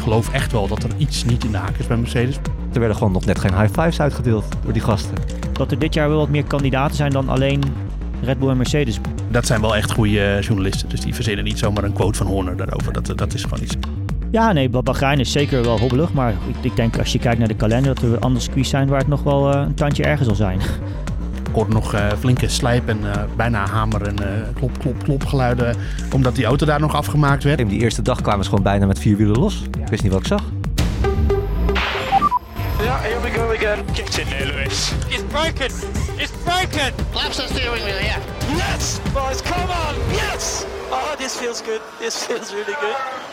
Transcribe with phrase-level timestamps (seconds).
[0.00, 2.36] geloof echt wel dat er iets niet in de haak is bij Mercedes.
[2.72, 5.14] Er werden gewoon nog net geen high fives uitgedeeld door die gasten.
[5.52, 7.62] Dat er dit jaar wel wat meer kandidaten zijn dan alleen
[8.22, 8.98] Red Bull en Mercedes.
[9.30, 10.88] Dat zijn wel echt goede eh, journalisten.
[10.88, 12.92] Dus die verzinnen niet zomaar een quote van Horner daarover.
[12.92, 13.76] Dat, dat is gewoon iets.
[14.30, 16.12] Ja, nee, Bahrein is zeker wel hobbelig.
[16.12, 18.88] Maar ik, ik denk als je kijkt naar de kalender dat er andere circuits zijn
[18.88, 20.60] waar het nog wel uh, een tandje erger zal zijn.
[21.50, 25.26] Ik hoorde nog uh, flinke slijp en uh, bijna hamer en uh, klop, klop, klop
[25.26, 25.76] geluiden.
[26.12, 27.68] Omdat die auto daar nog afgemaakt werd.
[27.68, 29.62] Die eerste dag kwamen ze gewoon bijna met vier wielen los.
[29.80, 30.42] Ik wist niet wat ik zag.
[32.78, 33.84] Yeah, here we go again.
[33.92, 34.92] Get in there, Lewis.
[35.08, 35.70] It's broken.
[36.16, 36.92] It's broken.
[37.14, 38.18] Laps the steering wheel, yeah.
[38.56, 39.94] Yes, boys, come on.
[40.12, 40.64] Yes.
[40.90, 41.80] Oh, this feels good.
[41.98, 43.29] This feels really good.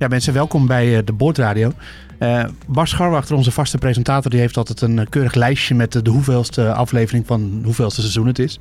[0.00, 1.72] Ja, mensen, welkom bij uh, de Boordradio.
[2.18, 6.72] Uh, Bas Scharwachter, onze vaste presentator, die heeft altijd een keurig lijstje met de, hoeveelste
[6.72, 8.58] aflevering van hoeveelste seizoen het is.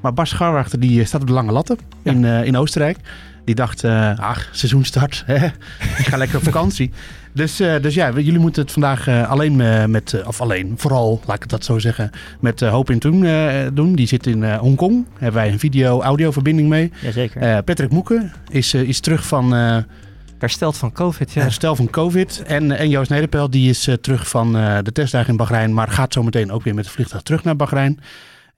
[0.00, 2.12] Maar Bas Scharwachter die staat op de lange latten ja.
[2.12, 2.96] in, uh, in Oostenrijk.
[3.44, 5.46] Die dacht, uh, ach, seizoenstart, hè?
[5.98, 6.90] ik ga lekker op vakantie.
[7.32, 9.56] Dus, dus ja, jullie moeten het vandaag alleen
[9.90, 13.26] met, of alleen, vooral, laat ik het dat zo zeggen, met Hoop in Toen
[13.74, 13.94] doen.
[13.94, 15.06] Die zit in Hongkong.
[15.18, 16.92] Hebben wij een video-audio verbinding mee.
[17.00, 17.62] Jazeker.
[17.62, 19.54] Patrick Moeken is, is terug van...
[20.40, 21.42] Hersteld van COVID, ja.
[21.42, 22.42] Herstel van COVID.
[22.46, 24.52] En, en Joost Nederpel, die is terug van
[24.82, 28.00] de testdagen in Bahrein, maar gaat zometeen ook weer met het vliegtuig terug naar Bahrein.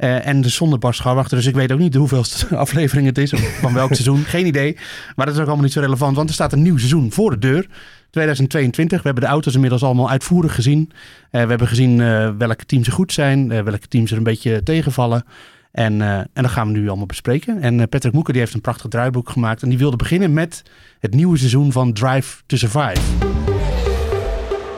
[0.03, 1.36] Uh, en de zonder Bas Scharwachter.
[1.36, 3.33] Dus ik weet ook niet hoeveelste aflevering het is.
[3.33, 4.25] Of van welk seizoen.
[4.34, 4.77] Geen idee.
[5.16, 6.16] Maar dat is ook allemaal niet zo relevant.
[6.16, 7.66] Want er staat een nieuw seizoen voor de deur.
[8.10, 8.98] 2022.
[8.98, 10.91] We hebben de auto's inmiddels allemaal uitvoerig gezien.
[10.91, 10.97] Uh,
[11.30, 13.48] we hebben gezien uh, welke teams er goed zijn.
[13.48, 15.25] welke teams er een beetje tegenvallen.
[15.73, 17.61] En, en dat gaan we nu allemaal bespreken.
[17.61, 19.62] En Patrick Moeker die heeft een prachtig draaiboek gemaakt.
[19.62, 20.62] En die wilde beginnen met
[20.98, 23.01] het nieuwe seizoen van Drive to Survive.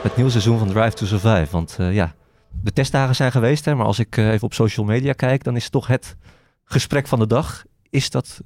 [0.03, 1.47] Het nieuwe seizoen van Drive to Survive.
[1.51, 2.15] Want ja,
[2.61, 5.55] de testdagen zijn geweest, hè, maar als ik uh, even op social media kijk, dan
[5.55, 6.15] is toch het
[6.63, 7.63] gesprek van de dag.
[7.89, 8.41] Is dat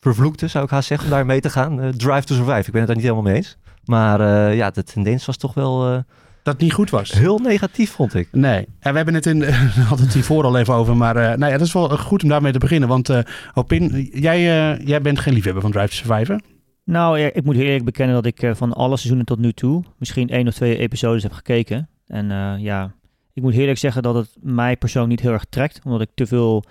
[0.00, 1.84] vervloekte, zou ik haast zeggen, om daar mee te gaan?
[1.84, 2.66] Uh, drive to survive.
[2.66, 3.56] Ik ben het daar niet helemaal mee eens.
[3.84, 6.04] Maar uh, ja, de tendens was toch wel...
[6.50, 7.10] dat het niet goed was.
[7.12, 8.28] Heel negatief, vond ik.
[8.32, 8.66] Nee.
[8.78, 9.42] En we hebben het in...
[9.88, 10.96] hadden het hiervoor al even over.
[10.96, 12.88] Maar nou ja, dat is wel goed om daarmee te beginnen.
[12.88, 13.10] Want
[13.52, 14.40] Hopin, jij,
[14.84, 16.40] jij bent geen liefhebber van Drive to Survive,
[16.84, 19.84] Nou, ja, ik moet heel eerlijk bekennen dat ik van alle seizoenen tot nu toe...
[19.98, 21.88] misschien één of twee episodes heb gekeken.
[22.06, 22.94] En ja,
[23.32, 26.26] ik moet eerlijk zeggen dat het mij persoonlijk niet heel erg trekt, omdat ik te
[26.26, 26.64] veel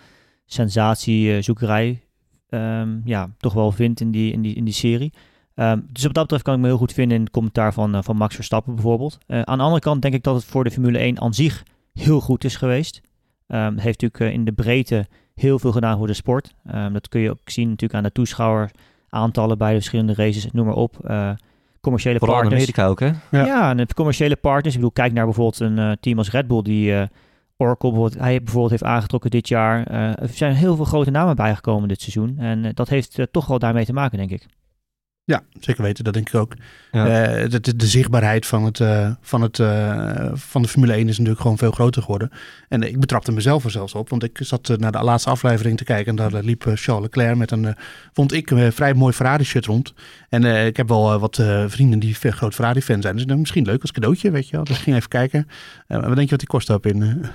[0.46, 2.04] sensatiezoekerij
[2.50, 5.14] um, ja, toch wel vind in die, in die, in die serie.
[5.60, 7.96] Um, dus wat dat betreft kan ik me heel goed vinden in het commentaar van,
[7.96, 9.18] uh, van Max Verstappen bijvoorbeeld.
[9.28, 11.64] Uh, aan de andere kant denk ik dat het voor de Formule 1 aan zich
[11.94, 13.02] heel goed is geweest.
[13.48, 16.56] Um, heeft natuurlijk uh, in de breedte heel veel gedaan voor de sport.
[16.92, 20.76] dat kun je ook zien natuurlijk aan de toeschouweraantallen bij de verschillende races, noem maar
[20.76, 20.98] op
[21.82, 22.68] commerciële Vooral partners.
[22.68, 23.38] in Amerika ook, hè?
[23.38, 23.46] Ja.
[23.46, 24.76] ja, en de commerciële partners.
[24.76, 27.04] Ik bedoel, kijk naar bijvoorbeeld een uh, team als Red Bull, die uh,
[27.58, 29.92] Oracle bijvoorbeeld, hij bijvoorbeeld heeft aangetrokken dit jaar.
[29.92, 32.38] Uh, er zijn heel veel grote namen bijgekomen dit seizoen.
[32.38, 34.46] En dat heeft toch wel daarmee te maken, denk ik.
[35.30, 36.04] Ja, zeker weten.
[36.04, 36.54] Dat denk ik ook.
[36.92, 37.44] Ja.
[37.44, 41.18] Uh, de, de, zichtbaarheid van, het, uh, van, het, uh, van de Formule 1 is
[41.18, 42.32] natuurlijk gewoon veel groter geworden.
[42.70, 44.10] En ik betrapte mezelf er zelfs op.
[44.10, 46.18] Want ik zat naar de laatste aflevering te kijken.
[46.18, 47.76] En daar liep Charles Leclerc met een,
[48.14, 49.94] vond ik, een vrij mooi Ferrari-shirt rond.
[50.30, 53.16] En ik heb wel wat vrienden die groot Ferrari-fan zijn.
[53.16, 54.64] Dus misschien leuk als cadeautje, weet je wel.
[54.64, 55.48] Dus ik ging even kijken.
[55.88, 57.26] wat denk je wat die kost op in...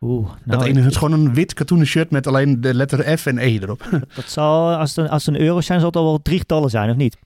[0.00, 3.18] Oeh, nou, dat ene, het is gewoon een wit katoenen shirt met alleen de letter
[3.18, 3.88] F en E erop.
[4.14, 6.38] Dat zal, als het, een, als het een euro zijn, zal het al wel drie
[6.38, 7.16] getallen zijn, of niet?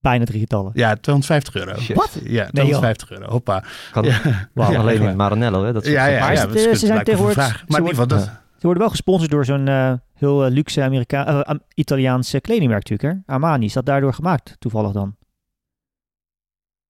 [0.00, 0.70] Bijna drie getallen.
[0.74, 1.94] Ja, 250 euro.
[1.94, 2.18] Wat?
[2.24, 3.30] Ja, 250 euro.
[3.30, 3.64] Hoppa.
[3.92, 4.20] Kan, ja.
[4.54, 5.72] Wow, ja, alleen in Maranello, hè?
[5.72, 7.36] Dat is ja, ja, maar het, ze zijn tegenwoordig...
[7.36, 8.30] Maar in ieder geval, dat...
[8.56, 13.24] Ze worden wel gesponsord door zo'n uh, heel uh, luxe Amerika uh, Italiaanse kledingmerk natuurlijk,
[13.26, 13.32] hè?
[13.32, 13.64] Armani.
[13.64, 15.16] Is dat daardoor gemaakt, toevallig dan?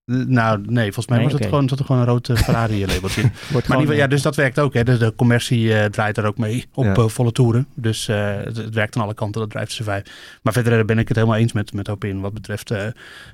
[0.07, 1.47] Nou, nee, volgens mij nee, was okay.
[1.47, 3.33] het gewoon, zat er gewoon een rood Ferrari-labeltje in.
[3.69, 4.75] maar die, ja, dus dat werkt ook.
[4.75, 4.85] Hè.
[4.85, 6.97] De, de commercie uh, draait er ook mee op ja.
[6.97, 7.67] uh, volle toeren.
[7.75, 10.03] Dus uh, het, het, werkt aan alle kanten, dat drijft ze vijf.
[10.43, 12.69] Maar verder ben ik het helemaal eens met, met Opin wat betreft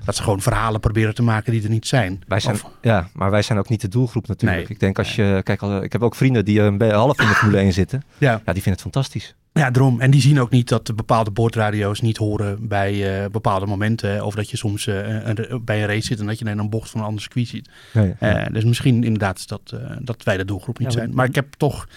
[0.05, 2.23] dat ze gewoon verhalen proberen te maken die er niet zijn.
[2.27, 4.61] Wij zijn of, ja, maar wij zijn ook niet de doelgroep natuurlijk.
[4.61, 4.69] Nee.
[4.69, 7.57] Ik denk als je, kijk, ik heb ook vrienden die een half in de Formule
[7.57, 8.03] 1 zitten.
[8.17, 8.31] Ja.
[8.31, 9.35] ja, die vinden het fantastisch.
[9.53, 10.01] Ja, daarom.
[10.01, 14.25] En die zien ook niet dat bepaalde boordradio's niet horen bij uh, bepaalde momenten.
[14.25, 16.69] Of dat je soms uh, een, bij een race zit en dat je in een
[16.69, 17.69] bocht van een ander circuit ziet.
[17.93, 18.47] Ja, ja.
[18.47, 21.13] Uh, dus misschien inderdaad dat, dat wij de doelgroep niet ja, zijn.
[21.13, 21.87] Maar ik heb toch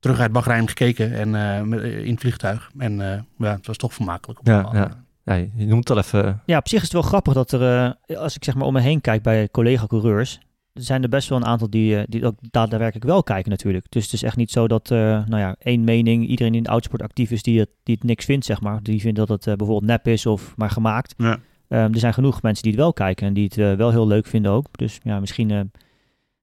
[0.00, 1.34] terug uit Bahrein gekeken en,
[1.82, 2.70] in het vliegtuig.
[2.78, 2.96] En
[3.38, 4.40] ja, het was toch vermakelijk.
[4.40, 5.04] Op ja, ja.
[5.24, 6.42] ja, je noemt het al even.
[6.46, 8.80] Ja, op zich is het wel grappig dat er, als ik zeg maar om me
[8.80, 10.38] heen kijk bij collega-coureurs
[10.72, 13.86] zijn er best wel een aantal die, die ook daadwerkelijk wel kijken natuurlijk.
[13.88, 16.68] Dus het is echt niet zo dat, uh, nou ja, één mening, iedereen in de
[16.68, 18.82] autosport actief is, die het, die het niks vindt, zeg maar.
[18.82, 21.14] Die vindt dat het uh, bijvoorbeeld nep is of maar gemaakt.
[21.16, 21.32] Ja.
[21.68, 24.06] Um, er zijn genoeg mensen die het wel kijken en die het uh, wel heel
[24.06, 24.78] leuk vinden ook.
[24.78, 25.70] Dus ja, misschien,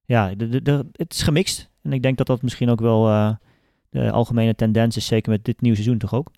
[0.06, 1.70] ja, de, de, de, het is gemixt.
[1.82, 3.36] En ik denk dat dat misschien ook wel
[3.90, 6.32] de algemene tendens is, zeker met dit nieuwe seizoen toch ook?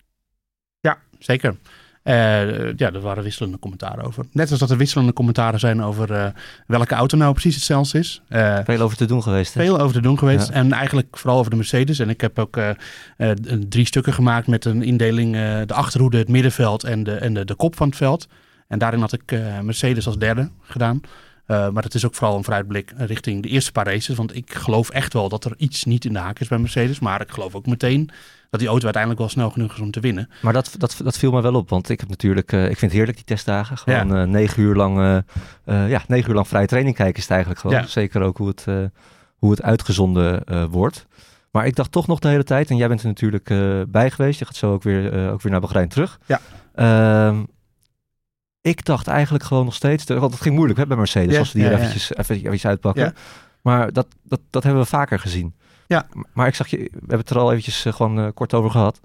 [0.80, 1.56] Ja, zeker.
[2.02, 4.24] Eh, ja, er waren wisselende commentaren over.
[4.32, 6.26] Net als dat er wisselende commentaren zijn over eh,
[6.66, 8.22] welke auto nou precies hetzelfde is.
[8.28, 9.54] Eh, Veel over te doen geweest.
[9.54, 9.62] Hè?
[9.62, 10.48] veel over te doen geweest.
[10.48, 10.54] Ja.
[10.54, 11.98] En eigenlijk vooral over de Mercedes.
[11.98, 12.60] En ik heb ook
[13.68, 15.32] drie stukken gemaakt met een indeling.
[15.66, 18.28] de achterhoede, het middenveld en, de, en de, de kop van het veld.
[18.68, 21.00] En daarin had ik Mercedes als derde gedaan.
[21.48, 24.16] Eh, maar het is ook vooral een vooruitblik richting de eerste paar races.
[24.16, 26.98] Want ik geloof echt wel dat er iets niet in de haak is bij Mercedes.
[26.98, 28.10] Maar ik geloof ook meteen
[28.50, 30.30] dat die auto uiteindelijk wel snel genoeg is om te winnen.
[30.42, 32.80] Maar dat, dat, dat viel me wel op, want ik heb natuurlijk, eh, ik vind
[32.80, 33.78] het heerlijk die testdagen.
[33.78, 35.22] Gewoon eh, negen uur lang,
[35.64, 37.76] ja, negen uur lang vrije training kijken is het eigenlijk gewoon.
[37.76, 37.86] Ja.
[37.86, 38.66] Zeker ook hoe het,
[39.36, 41.06] hoe het uitgezonden wordt.
[41.50, 43.44] Maar ik dacht toch nog de hele tijd, en jij bent er natuurlijk
[43.88, 44.38] bij geweest.
[44.38, 46.18] Je gaat zo ook weer, ook weer naar Bahrein terug.
[46.26, 46.40] Ja.
[48.60, 51.58] Ik dacht eigenlijk gewoon nog steeds, want het ging moeilijk hè, bij Mercedes, als we
[51.58, 51.84] die ja, er ja.
[51.84, 53.14] eventjes, even, eventjes uitpakken.
[53.62, 55.54] Maar dat, dat, dat hebben we vaker gezien.
[55.86, 56.06] Ja.
[56.32, 58.70] Maar ik zag je, we hebben het er al eventjes eh, gewoon eh, kort over
[58.70, 59.00] gehad.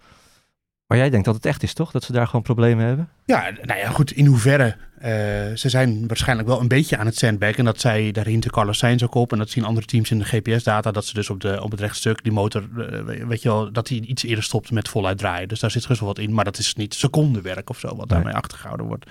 [0.88, 1.92] Maar jij denkt dat het echt is, toch?
[1.92, 3.10] Dat ze daar gewoon problemen hebben?
[3.26, 4.12] Ja, nou ja, goed.
[4.12, 4.76] In hoeverre?
[5.04, 5.12] eh,
[5.56, 7.58] ze zijn waarschijnlijk wel een beetje aan het sandbaggen.
[7.58, 9.32] En dat zij, daar hint Carlos Sainz ook op.
[9.32, 10.92] En dat zien andere teams in de GPS-data.
[10.92, 12.64] Dat ze dus op, de, op het rechtstuk, die motor,
[13.28, 15.48] weet je wel, dat hij iets eerder stopt met voluit draaien.
[15.48, 16.34] Dus daar zit gerust wel wat in.
[16.34, 18.08] Maar dat is niet secondenwerk of zo, wat Nee.
[18.08, 19.06] daarmee achtergehouden wordt.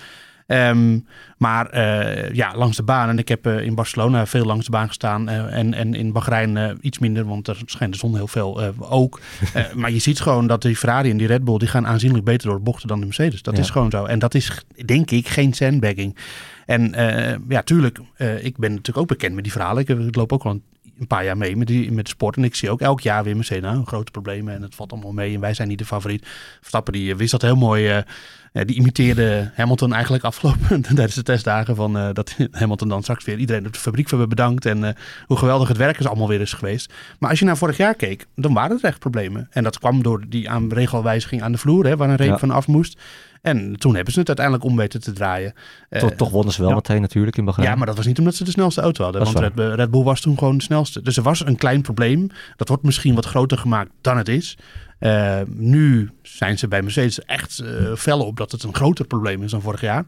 [0.52, 0.99] Ehm,
[1.38, 3.08] maar eh, ja, langs de baan.
[3.08, 5.28] En ik heb eh, in Barcelona veel langs de baan gestaan.
[5.28, 9.20] eh, en, en in Bahrein iets minder, want er schijnt de zon heel veel ook.
[9.75, 11.58] Maar je ziet gewoon dat die Ferrari en die Red Bull...
[11.58, 13.43] die gaan aanzienlijk beter door de bochten dan de Mercedes.
[13.43, 13.60] Dat Ja.
[13.62, 14.04] is gewoon zo.
[14.04, 16.16] En dat is, denk ik, geen sandbagging.
[16.66, 16.94] En
[17.49, 17.99] ja, tuurlijk,
[18.40, 19.82] ik ben natuurlijk ook bekend met die verhalen.
[19.82, 20.62] Ik, ik loop ook al een,
[20.98, 22.36] een paar jaar mee met, die, met de sport.
[22.36, 24.54] En ik zie ook elk jaar weer Mercedes nou, grote problemen.
[24.54, 25.34] En het valt allemaal mee.
[25.34, 26.26] En wij zijn niet de favoriet.
[26.58, 27.88] Verstappen die eh, wist dat heel mooi...
[27.88, 27.96] eh,
[28.52, 31.76] eh, die imiteerde Hamilton eigenlijk afgelopen tijdens de testdagen.
[31.76, 34.66] Van, dat Hamilton dan straks weer iedereen op de fabriek voor hebben bedankt.
[34.66, 34.96] En
[35.26, 36.92] hoe geweldig het werk is allemaal weer is geweest.
[37.18, 39.46] Maar als je naar vorig jaar keek, dan waren er echt problemen.
[39.50, 42.38] En dat kwam door die aan regelwijziging aan de vloer, hè, waar een reep Ja.
[42.38, 42.98] van af moest.
[43.42, 45.52] En toen hebben ze het uiteindelijk om weten te draaien.
[45.88, 46.74] Eh, toch, toch wonnen ze wel ja.
[46.74, 47.68] meteen natuurlijk in Bahrein.
[47.68, 49.24] ja, maar dat was niet omdat ze de snelste auto hadden.
[49.24, 51.02] Dat Want Red, Red Bull was toen gewoon de snelste.
[51.02, 52.28] Dus er was een klein probleem.
[52.56, 54.58] Dat wordt misschien wat groter gemaakt dan het is.
[54.98, 59.42] Eh, nu zijn ze bij Mercedes echt eh fel op dat het een groter probleem
[59.42, 60.04] is dan vorig jaar.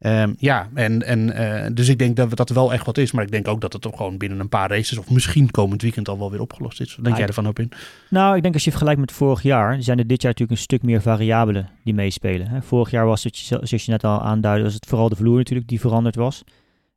[0.00, 3.12] Ehm, ja, en, en, eh, dus ik denk dat dat wel echt wat is.
[3.12, 4.98] Maar ik denk ook dat het toch gewoon binnen een paar races...
[4.98, 6.94] of misschien komend weekend al wel weer opgelost is.
[6.94, 7.70] Wat denk Ah, jij ervan op in?
[8.10, 10.64] Nou, ik denk als je vergelijkt met vorig jaar, zijn er dit jaar natuurlijk een
[10.64, 12.48] stuk meer variabelen die meespelen.
[12.48, 12.62] Hè.
[12.62, 15.68] Vorig jaar was het, zoals je net al aanduidde, was het vooral de vloer natuurlijk
[15.68, 16.44] die veranderd was.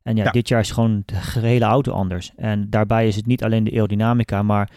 [0.02, 0.30] En ja, Ja.
[0.30, 2.32] dit jaar is gewoon de gehele auto anders.
[2.36, 4.70] En daarbij is het niet alleen de aerodynamica, maar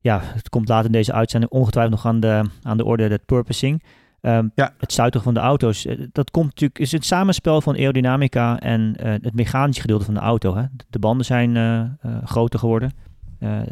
[0.00, 3.26] ja, het komt later in deze uitzending ongetwijfeld nog aan de, aan de orde, het
[3.26, 3.82] purposing.
[4.20, 4.74] Ehm, Ja.
[4.78, 8.96] Het stuiten van de auto's, eh, dat komt natuurlijk, is het samenspel van aerodynamica en
[8.96, 10.56] eh, het mechanische gedeelte van de auto.
[10.56, 10.62] Hè.
[10.90, 11.82] De banden zijn eh,
[12.24, 12.92] groter geworden.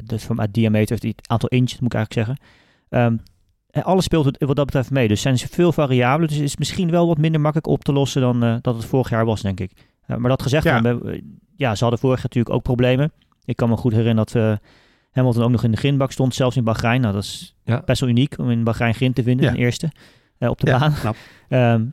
[0.05, 2.37] Dus van het diameter, het aantal inch moet ik eigenlijk zeggen.
[2.89, 3.17] Ehm,
[3.71, 5.09] en alles speelt het wat dat betreft mee.
[5.09, 6.29] Dus er zijn veel variabelen.
[6.29, 9.11] Dus het is misschien wel wat minder makkelijk op te lossen dan dat het vorig
[9.11, 9.73] jaar was, denk ik.
[10.07, 10.83] Maar dat gezegd, Ja.
[11.57, 13.13] ja, ze hadden vorig jaar natuurlijk ook problemen.
[13.45, 14.59] Ik kan me goed herinneren dat
[15.13, 17.01] Hamilton ook nog in de grindbak stond, zelfs in Bahrein.
[17.01, 17.83] Nou, dat is Ja.
[17.85, 19.53] best wel uniek om in Bahrein grind te vinden, Ja.
[19.53, 19.91] ten eerste,
[20.39, 20.95] op de Ja, baan.
[20.95, 21.17] knap.
[21.49, 21.85] Ehm,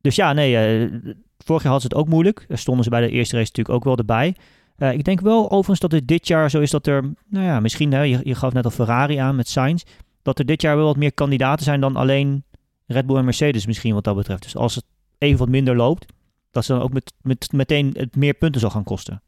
[0.00, 0.92] dus ja, nee, eh,
[1.38, 2.44] vorig jaar hadden ze het ook moeilijk.
[2.48, 4.36] Daar stonden ze bij de eerste race natuurlijk ook wel erbij.
[4.76, 7.60] Eh, ik denk wel overigens dat het dit jaar zo is dat er, nou ja,
[7.60, 9.82] misschien, hè, je, je gaf net al Ferrari aan met Sainz,
[10.22, 12.44] dat er dit jaar wel wat meer kandidaten zijn dan alleen
[12.86, 14.42] Red Bull en Mercedes misschien wat dat betreft.
[14.42, 14.84] Dus als het
[15.18, 16.12] even wat minder loopt,
[16.50, 19.22] dat ze dan ook met, met, meteen het meer punten zal gaan kosten.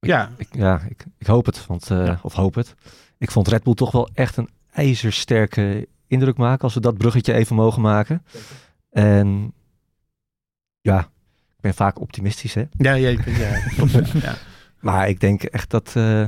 [0.00, 1.66] Ja, Ik, ja, ik, ik hoop het.
[1.66, 2.18] Want, eh, Ja.
[2.22, 2.74] Of hoop het.
[3.18, 6.62] Ik vond Red Bull toch wel echt een ijzersterke indruk maken.
[6.62, 8.22] Als we dat bruggetje even mogen maken.
[8.90, 9.52] En
[10.80, 10.98] ja,
[11.56, 12.64] ik ben vaak optimistisch hè.
[12.76, 13.18] ja, ja, ja,
[13.86, 14.34] ja, ja.
[14.80, 16.24] Maar ik denk echt dat, eh,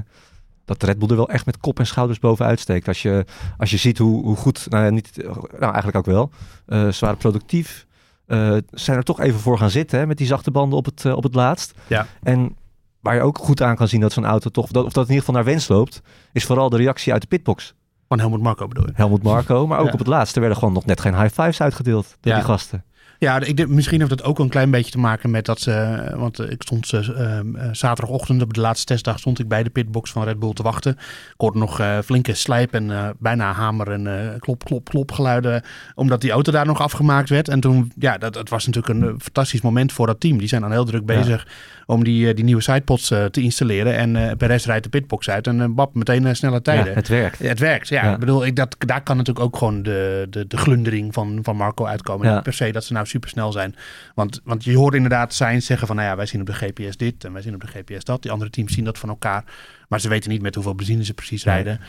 [0.64, 2.88] dat Red Bull er wel echt met kop en schouders bovenuit steekt.
[2.88, 3.25] Als je,
[3.59, 5.16] als je ziet hoe, hoe goed, nou, niet,
[5.59, 6.31] nou eigenlijk ook wel,
[6.66, 7.87] eh, ze waren productief.
[8.26, 11.05] eh, zijn er toch even voor gaan zitten hè, met die zachte banden op het,
[11.05, 11.75] eh, op het laatst.
[11.87, 12.07] Ja.
[12.23, 12.57] En
[13.00, 15.11] waar je ook goed aan kan zien dat zo'n auto toch, dat, of dat in
[15.11, 16.00] ieder geval naar wens loopt,
[16.33, 17.75] is vooral de reactie uit de pitbox.
[18.08, 18.86] Van Helmut Marco bedoel?
[18.92, 19.92] Helmut Marco, maar ook Ja.
[19.92, 22.38] op het laatste werden gewoon nog net geen high fives uitgedeeld door Ja.
[22.38, 22.84] die gasten.
[23.18, 26.02] Ja, ik denk, misschien heeft het ook een klein beetje te maken met dat ze.
[26.16, 27.08] Want eh, ik stond eh,
[27.38, 30.62] eh, zaterdagochtend op de laatste testdag stond ik bij de pitbox van Red Bull te
[30.62, 30.92] wachten.
[30.92, 35.12] Ik hoorde nog eh, flinke slijp en eh, bijna hamer en eh, klop, klop, klop
[35.12, 35.62] geluiden.
[35.94, 37.48] Omdat die auto daar nog afgemaakt werd.
[37.48, 40.38] En toen, ja, dat, dat was natuurlijk een eh, fantastisch moment voor dat team.
[40.38, 41.46] Die zijn dan heel druk bezig
[41.87, 43.97] om die, eh, die nieuwe sidepods eh, te installeren.
[43.97, 46.87] En eh Perez rijdt de pitbox uit en bab, meteen snelle tijden.
[46.87, 47.38] Ja, het werkt.
[47.38, 48.12] Het werkt, ja.
[48.12, 51.57] Ik bedoel, ik, dat, daar kan natuurlijk ook gewoon de, de, de glundering van, van
[51.57, 52.35] Marco uitkomen.
[52.35, 53.75] Niet per se dat ze nou nou super snel zijn.
[54.14, 56.97] Want, want je hoort inderdaad zijn zeggen van, nou ja, wij zien op de GPS
[56.97, 58.23] dit en wij zien op de GPS dat.
[58.23, 59.45] Die andere teams zien dat van elkaar.
[59.88, 61.55] Maar ze weten niet met hoeveel benzine ze precies Nee.
[61.55, 61.81] rijden.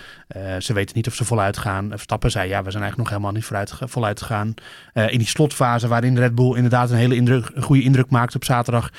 [0.62, 1.90] Ze weten niet of ze voluit gaan.
[1.90, 4.54] Verstappen zei, ja, we zijn eigenlijk nog helemaal niet vooruit, voluit gegaan.
[4.94, 8.44] In die slotfase waarin Red Bull inderdaad een hele indruk, een goede indruk maakt op
[8.44, 8.90] zaterdag...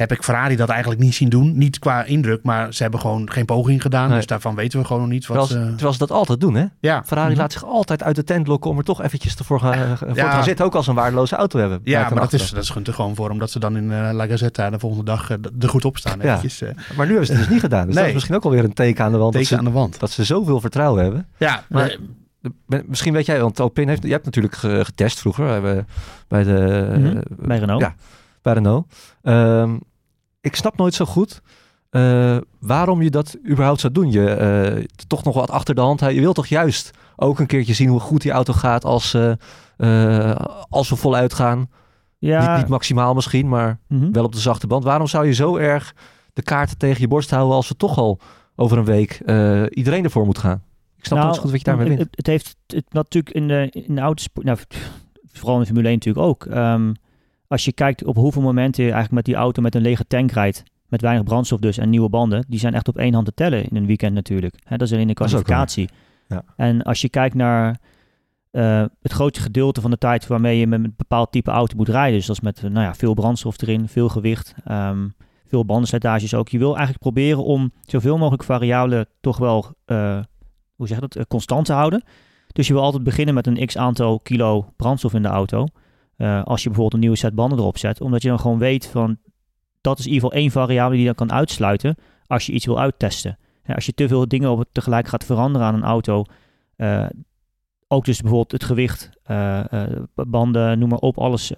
[0.00, 1.58] heb ik Ferrari dat eigenlijk niet zien doen.
[1.58, 4.08] Niet qua indruk, maar ze hebben gewoon geen poging gedaan.
[4.08, 4.16] Nee.
[4.16, 5.56] Dus daarvan weten we gewoon nog niet Terwijl, wat...
[5.56, 6.64] ze, ze- terwijl ze dat altijd doen, hè?
[6.80, 7.02] ja.
[7.06, 7.40] Ferrari Mhm.
[7.40, 10.30] laat zich altijd uit de tent lokken om er toch eventjes gaan, voor te Ja.
[10.30, 10.64] gaan zitten.
[10.64, 11.80] Ook als een waardeloze auto hebben.
[11.84, 14.26] Ja, maar dat is, dat is er gewoon voor, omdat ze dan in eh La
[14.26, 16.18] Gazzetta de volgende dag eh, er goed op staan.
[16.18, 16.24] Ja.
[16.24, 17.84] Eventjes, eh, Maar nu hebben ze het dus niet gedaan.
[17.86, 18.08] Dus dat Nee.
[18.08, 19.32] is misschien ook alweer een teken aan de wand.
[19.32, 20.00] Dat teken ze, aan de wand.
[20.00, 21.28] dat ze zoveel vertrouwen hebben.
[21.36, 25.54] Ja, Maar- eh, Misschien weet jij, want Alpine heeft, je hebt natuurlijk ge- getest vroeger
[25.64, 25.82] eh,
[26.28, 27.80] bij, de Mhm, eh, bij Renault.
[27.80, 27.94] Ja,
[28.42, 28.92] bij Renault.
[29.22, 29.76] Ehm,
[30.40, 31.40] ik snap nooit zo goed
[31.90, 34.10] eh, waarom je dat überhaupt zou doen.
[34.10, 36.00] Je eh, toch nog wat achter de hand.
[36.00, 39.16] Je wilt toch juist ook een keertje zien hoe goed die auto gaat als,
[39.76, 40.34] eh,
[40.68, 41.70] als we voluit gaan.
[42.18, 44.12] Ja, Niet, niet maximaal misschien, maar mhm.
[44.12, 44.84] wel op de zachte band.
[44.84, 45.94] Waarom zou je zo erg
[46.32, 48.20] de kaarten tegen je borst houden als we toch al
[48.56, 49.20] over een week
[49.70, 50.62] iedereen ervoor moet gaan?
[50.96, 52.08] Ik snap Nou, niet zo goed wat je daarmee het, wint.
[52.10, 54.58] het, het heeft het natuurlijk in de, in de autosport, nou,
[55.32, 56.46] vooral in de Formule 1 natuurlijk ook.
[56.46, 56.92] Ehm,
[57.50, 60.30] als je kijkt op hoeveel momenten je eigenlijk met die auto met een lege tank
[60.30, 63.34] rijdt, met weinig brandstof dus en nieuwe banden, die zijn echt op één hand te
[63.34, 64.54] tellen in een weekend natuurlijk.
[64.68, 65.88] Dat is alleen de kwalificatie.
[66.28, 66.44] Ja.
[66.56, 67.80] En als je kijkt naar
[68.50, 71.88] eh, het grootste gedeelte van de tijd waarmee je met een bepaald type auto moet
[71.88, 75.08] rijden, dus dat is met eh, nou ja, veel brandstof erin, veel gewicht, ehm,
[75.46, 76.48] veel bandenslijtages ook.
[76.48, 80.20] Je wil eigenlijk proberen om zoveel mogelijk variabelen toch wel eh,
[80.76, 82.02] hoe zeg je dat, constant te houden.
[82.52, 85.66] Dus je wil altijd beginnen met een x aantal kilo brandstof in de auto.
[86.20, 88.00] Eh, als je bijvoorbeeld een nieuwe set banden erop zet.
[88.00, 89.18] Omdat je dan gewoon weet van,
[89.80, 91.96] dat is in ieder geval één variabele die dan kan uitsluiten
[92.26, 93.38] als je iets wil uittesten.
[93.66, 96.24] Als je te veel dingen op tegelijk gaat veranderen aan een auto,
[96.76, 97.06] eh,
[97.88, 99.64] ook dus bijvoorbeeld het gewicht, eh,
[100.14, 101.52] banden, noem maar op, alles.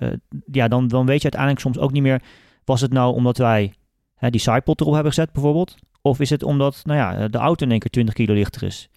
[0.47, 2.23] ja, dan, dan weet je uiteindelijk soms ook niet meer,
[2.65, 3.73] was het nou omdat wij
[4.19, 5.75] die sidepod erop hebben gezet bijvoorbeeld?
[6.03, 8.89] Of is het omdat nou ja, de auto in één keer 20 kilo lichter is?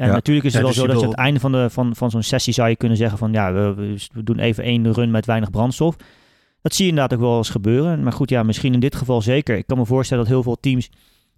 [0.00, 0.12] En Ja.
[0.12, 1.96] natuurlijk is het Ja, wel dus zo dat je aan het einde van, de, van,
[1.96, 4.92] van zo'n sessie zou je kunnen zeggen van ja, we, we, we doen even één
[4.92, 5.96] run met weinig brandstof.
[6.62, 8.02] Dat zie je inderdaad ook wel eens gebeuren.
[8.02, 9.56] Maar goed, ja, misschien in dit geval zeker.
[9.56, 10.90] Ik kan me voorstellen dat heel veel teams,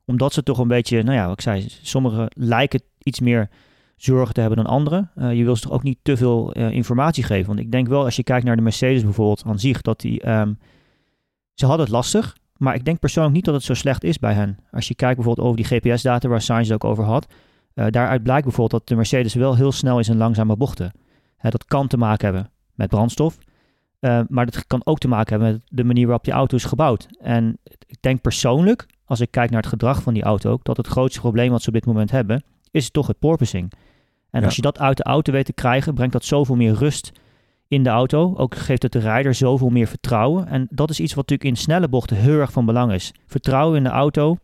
[0.05, 3.49] omdat ze toch een beetje, nou ja, wat ik zei, sommigen lijken iets meer
[3.97, 5.11] zorgen te hebben dan anderen.
[5.15, 7.47] Eh, je wil ze toch ook niet te veel eh, informatie geven.
[7.47, 10.21] Want ik denk wel, als je kijkt naar de Mercedes bijvoorbeeld aan zich, dat die,
[10.21, 10.53] ehm,
[11.55, 12.37] ze hadden het lastig.
[12.57, 14.59] Maar ik denk persoonlijk niet dat het zo slecht is bij hen.
[14.71, 17.27] Als je kijkt bijvoorbeeld over die GPS-data waar Sainz het ook over had.
[17.75, 20.93] Eh, daaruit blijkt bijvoorbeeld dat de Mercedes wel heel snel is in langzame bochten.
[21.37, 23.39] Hè, dat kan te maken hebben met brandstof.
[24.01, 26.65] eh, maar dat kan ook te maken hebben met de manier waarop die auto is
[26.65, 27.07] gebouwd.
[27.21, 30.77] En ik denk persoonlijk, als ik kijk naar het gedrag van die auto ook, dat
[30.77, 33.73] het grootste probleem wat ze op dit moment hebben, is toch het porpoising.
[34.31, 34.47] En Ja.
[34.47, 37.13] als je dat uit de auto weet te krijgen, brengt dat zoveel meer rust
[37.69, 38.35] in de auto.
[38.37, 40.47] Ook geeft het de rijder zoveel meer vertrouwen.
[40.47, 43.13] En dat is iets wat natuurlijk in snelle bochten heel erg van belang is.
[43.27, 44.37] Vertrouwen in de auto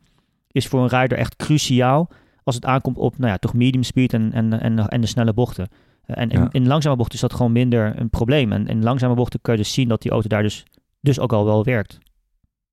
[0.51, 2.09] is voor een rijder echt cruciaal
[2.49, 5.33] als het aankomt op nou ja, toch medium speed en, en, en, en de snelle
[5.33, 5.69] bochten.
[6.05, 6.49] Eh, En in, Ja.
[6.51, 8.53] in langzame bochten is dat gewoon minder een probleem.
[8.53, 10.65] En in langzame bochten kun je dus zien dat die auto daar dus,
[11.01, 11.99] dus ook al wel werkt.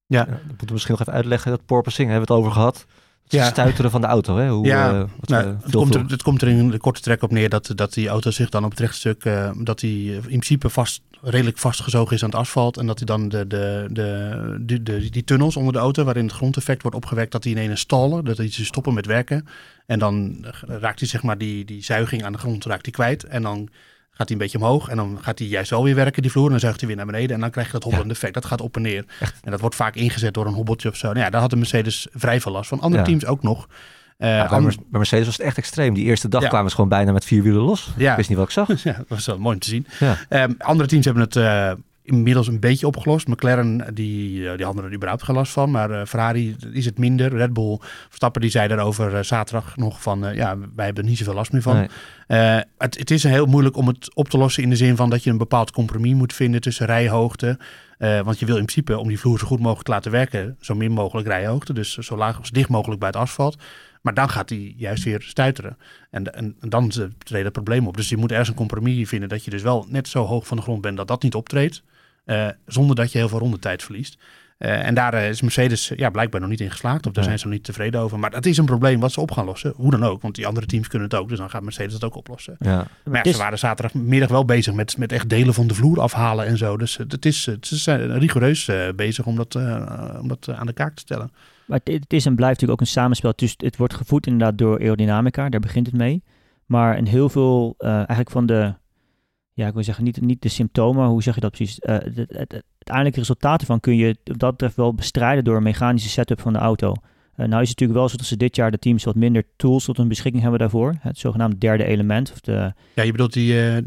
[0.08, 1.52] Ja, dat moeten we misschien nog even uitleggen.
[1.52, 2.86] Dat porpoising hebben we het over gehad.
[3.26, 3.50] Het Ja.
[3.50, 4.38] stuiteren van de auto.
[4.38, 4.50] Hè?
[4.50, 7.02] Hoe, Ja, eh, wat Nou, we het, komt er, het komt er in de korte
[7.02, 9.90] trek op neer dat, dat die auto zich dan op het rechtstuk, eh, dat hij
[9.90, 12.78] in principe vast, redelijk vastgezogen is aan het asfalt.
[12.78, 16.26] En dat hij dan de, de, de, de, de- die tunnels onder de auto, waarin
[16.26, 18.26] het grondeffect wordt opgewekt, dat die ineens stallen.
[18.26, 19.48] Dat hij ze stoppen met werken.
[19.86, 23.24] En dan raakt hij zeg maar die, die zuiging aan de grond raakt hij kwijt.
[23.24, 23.70] En dan
[24.18, 24.88] gaat hij een beetje omhoog.
[24.90, 26.46] En dan gaat hij juist wel weer werken, die vloer.
[26.46, 27.36] En dan zuigt hij weer naar beneden.
[27.36, 28.34] En dan krijg je dat hobbelende effect.
[28.34, 29.06] Dat gaat op en neer.
[29.44, 31.08] En dat wordt vaak ingezet door een hobbeltje of zo.
[31.08, 32.80] Nou ja, daar had de Mercedes vrij veel last van.
[32.80, 33.08] Andere Ja.
[33.08, 33.68] teams ook nog.
[34.18, 35.94] Ja, bij, Mercedes was het echt extreem.
[35.94, 37.92] Die eerste dag kwamen ze gewoon bijna met vier wielen los.
[37.98, 38.12] Ja.
[38.12, 38.68] Ik wist niet wat ik zag.
[38.84, 39.88] Ja, dat was wel mooi om te zien.
[40.30, 41.72] Ehm, andere teams hebben het eh,
[42.06, 43.28] inmiddels een beetje opgelost.
[43.28, 45.72] McLaren, die, eh, die hadden er überhaupt geen last van.
[45.72, 47.36] Maar eh, Ferrari is het minder.
[47.36, 50.26] Red Bull, Verstappen, die zei daarover eh, zaterdag nog van...
[50.26, 51.76] eh, ja, wij hebben er niet zoveel last meer van.
[51.76, 51.88] Nee.
[52.28, 55.10] Eh, het, het is heel moeilijk om het op te lossen in de zin van
[55.10, 57.60] dat je een bepaald compromis moet vinden tussen rijhoogte.
[57.98, 60.58] Eh, want je wil in principe om die vloer zo goed mogelijk te laten werken,
[60.60, 61.74] zo min mogelijk rijhoogte.
[61.74, 63.58] Dus zo laag als dicht mogelijk bij het asfalt.
[64.02, 65.78] Maar dan gaat hij juist weer stuiteren.
[66.12, 67.98] En, en, en dan treedt het probleem op.
[67.98, 70.58] Dus je moet ergens een compromis vinden dat je dus wel net zo hoog van
[70.58, 71.84] de grond bent dat dat niet optreedt.
[72.26, 74.18] Eh, zonder dat je heel veel rondetijd verliest.
[74.58, 77.08] Eh, en daar eh, is Mercedes ja, blijkbaar nog niet in geslaagd.
[77.08, 78.20] Of daar zijn ze nog niet tevreden over.
[78.20, 79.74] Maar dat is een probleem wat ze op gaan lossen.
[79.76, 80.22] Hoe dan ook.
[80.22, 81.30] Want die andere teams kunnen het ook.
[81.30, 82.56] Dus dan gaat Mercedes dat ook oplossen.
[82.60, 82.76] Ja.
[82.76, 85.74] Maar ja, Het is- ze waren zaterdagmiddag wel bezig met, met echt delen van de
[85.74, 86.78] vloer afhalen en zo.
[86.78, 89.56] Dus het is, het is eh, rigoureus bezig om dat,
[90.22, 91.32] om dat aan de kaak te stellen.
[91.66, 93.34] Maar het, het is en blijft natuurlijk ook een samenspel.
[93.36, 96.24] Dus het wordt gevoed inderdaad door aerodynamica, daar begint het mee.
[96.66, 98.74] Maar in heel veel, eigenlijk van de,
[99.56, 101.80] ja, ik wil zeggen, niet, niet de symptomen, hoe zeg je dat precies?
[101.80, 105.58] Uh, het, het, het, uiteindelijke resultaat ervan kun je op dat betreft wel bestrijden door
[105.58, 106.88] een mechanische setup van de auto.
[106.88, 106.96] Uh,
[107.36, 109.86] nou is het natuurlijk wel zo dat ze dit jaar de teams wat minder tools
[109.86, 110.96] tot hun beschikking hebben daarvoor.
[111.00, 112.32] Het zogenaamde derde element.
[112.32, 113.78] Of de, ja, je bedoelt die, uh,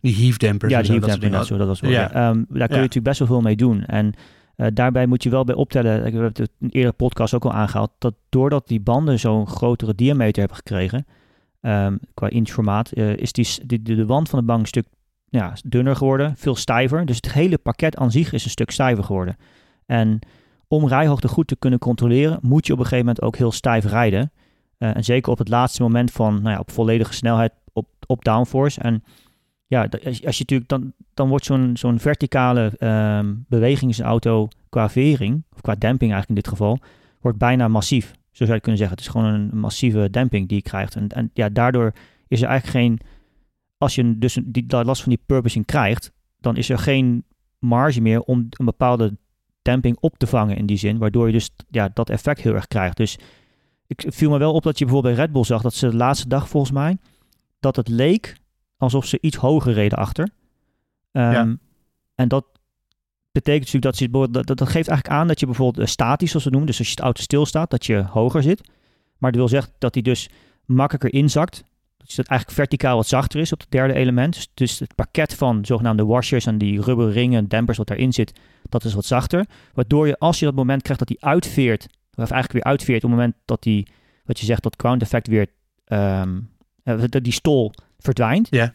[0.00, 1.90] die heave Ja, die dat, zo, dat was wel.
[1.90, 2.28] Ja.
[2.28, 3.84] Um, daar kun je natuurlijk best wel veel mee doen.
[3.84, 4.12] En
[4.74, 7.52] daarbij moet je wel bij optellen, ik heb het in een eerdere podcast ook al
[7.52, 11.06] aangehaald, dat doordat die banden zo'n grotere diameter hebben gekregen,
[11.60, 14.86] um, qua inchformaat, is die, die, de, de wand van de bank een stuk
[15.38, 17.06] ja, dunner geworden, veel stijver.
[17.06, 19.36] Dus het hele pakket aan zich is een stuk stijver geworden.
[19.86, 20.18] En
[20.68, 23.84] om rijhoogte goed te kunnen controleren, moet je op een gegeven moment ook heel stijf
[23.84, 24.32] rijden.
[24.78, 28.24] Uh, en zeker op het laatste moment van nou ja, op volledige snelheid op, op
[28.24, 28.80] downforce.
[28.80, 29.04] En
[29.66, 32.72] ja, als je, natuurlijk dan, dan wordt zo'n zo'n verticale
[33.18, 36.78] um, bewegingsauto qua vering, of qua demping eigenlijk in dit geval,
[37.20, 38.12] wordt bijna massief.
[38.30, 38.96] Zo zou je kunnen zeggen.
[38.96, 40.96] Het is gewoon een massieve demping die je krijgt.
[40.96, 41.92] En, en ja, daardoor
[42.28, 43.00] is er eigenlijk geen
[43.78, 47.24] als je dus die, last van die purposing krijgt, dan is er geen
[47.58, 49.16] marge meer om een bepaalde
[49.62, 52.66] damping op te vangen in die zin, waardoor je dus ja, dat effect heel erg
[52.66, 52.96] krijgt.
[52.96, 53.18] Dus
[53.86, 55.96] ik viel me wel op dat je bijvoorbeeld bij Red Bull zag dat ze de
[55.96, 56.98] laatste dag volgens mij,
[57.60, 58.36] dat het leek
[58.76, 60.28] alsof ze iets hoger reden achter.
[61.12, 61.60] Um,
[62.14, 62.44] En dat
[63.32, 66.50] betekent natuurlijk dat ze, dat, dat, geeft eigenlijk aan dat je bijvoorbeeld statisch, zoals we
[66.50, 68.68] noemen, dus als je het auto stilstaat, dat je hoger zit.
[69.18, 70.28] Maar dat wil zeggen dat hij dus
[70.64, 71.64] makkelijker inzakt
[72.06, 74.34] dat het eigenlijk verticaal wat zachter is op het derde element.
[74.34, 78.40] Dus, dus, het pakket van zogenaamde washers en die rubber ringen, dempers wat daarin zit,
[78.68, 79.46] dat is wat zachter.
[79.72, 83.10] Waardoor je als je dat moment krijgt dat hij uitveert, of eigenlijk weer uitveert op
[83.10, 83.86] het moment dat die,
[84.24, 85.46] wat je zegt, dat ground effect weer,
[85.86, 86.50] um,
[87.08, 88.48] die stol verdwijnt.
[88.50, 88.74] Ja.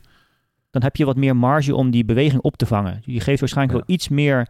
[0.72, 3.02] Dan heb je wat meer marge om die beweging op te vangen.
[3.06, 4.48] Je geeft waarschijnlijk wel iets meer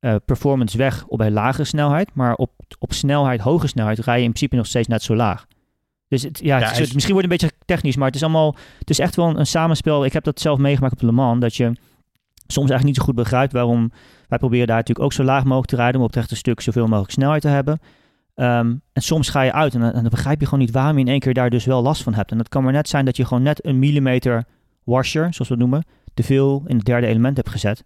[0.00, 4.24] uh, performance weg op bij lagere snelheid, maar op, op snelheid, hoge snelheid, rij je
[4.24, 5.46] in principe nog steeds net zo laag.
[6.08, 8.56] Dus het, ja, het is, misschien wordt het een beetje technisch, maar het is allemaal,
[8.78, 10.04] het is echt wel een, een, samenspel.
[10.04, 11.64] Ik heb dat zelf meegemaakt op Le Mans, dat je
[12.46, 13.92] soms eigenlijk niet zo goed begrijpt waarom
[14.28, 16.60] wij proberen daar natuurlijk ook zo laag mogelijk te rijden, om op het rechte stuk
[16.60, 17.80] zoveel mogelijk snelheid te hebben.
[18.34, 21.04] Um, en soms ga je uit en, en, dan begrijp je gewoon niet waarom je
[21.04, 22.30] in één keer daar dus wel last van hebt.
[22.30, 24.44] En dat kan maar net zijn dat je gewoon net een millimeter
[24.84, 25.84] washer, zoals we het noemen,
[26.14, 27.82] te veel in het derde element hebt gezet.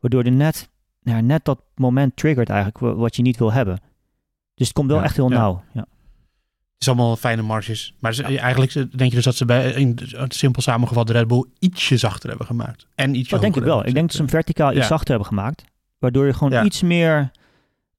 [0.00, 0.68] Waardoor je net,
[1.02, 3.80] ja, net dat moment triggert eigenlijk wat je niet wil hebben.
[4.54, 5.62] Dus het komt wel echt heel nauw.
[5.72, 5.86] Ja
[6.80, 7.94] is allemaal fijne marges.
[7.98, 11.26] Maar ze, eigenlijk denk je dus dat ze bij in het simpel samengevat de Red
[11.26, 12.86] Bull ietsje zachter hebben gemaakt.
[12.94, 13.86] En ietsje Dat denk ik wel.
[13.86, 15.64] Ik denk dat ze hem verticaal iets zachter hebben gemaakt.
[15.98, 17.30] Waardoor je gewoon iets meer...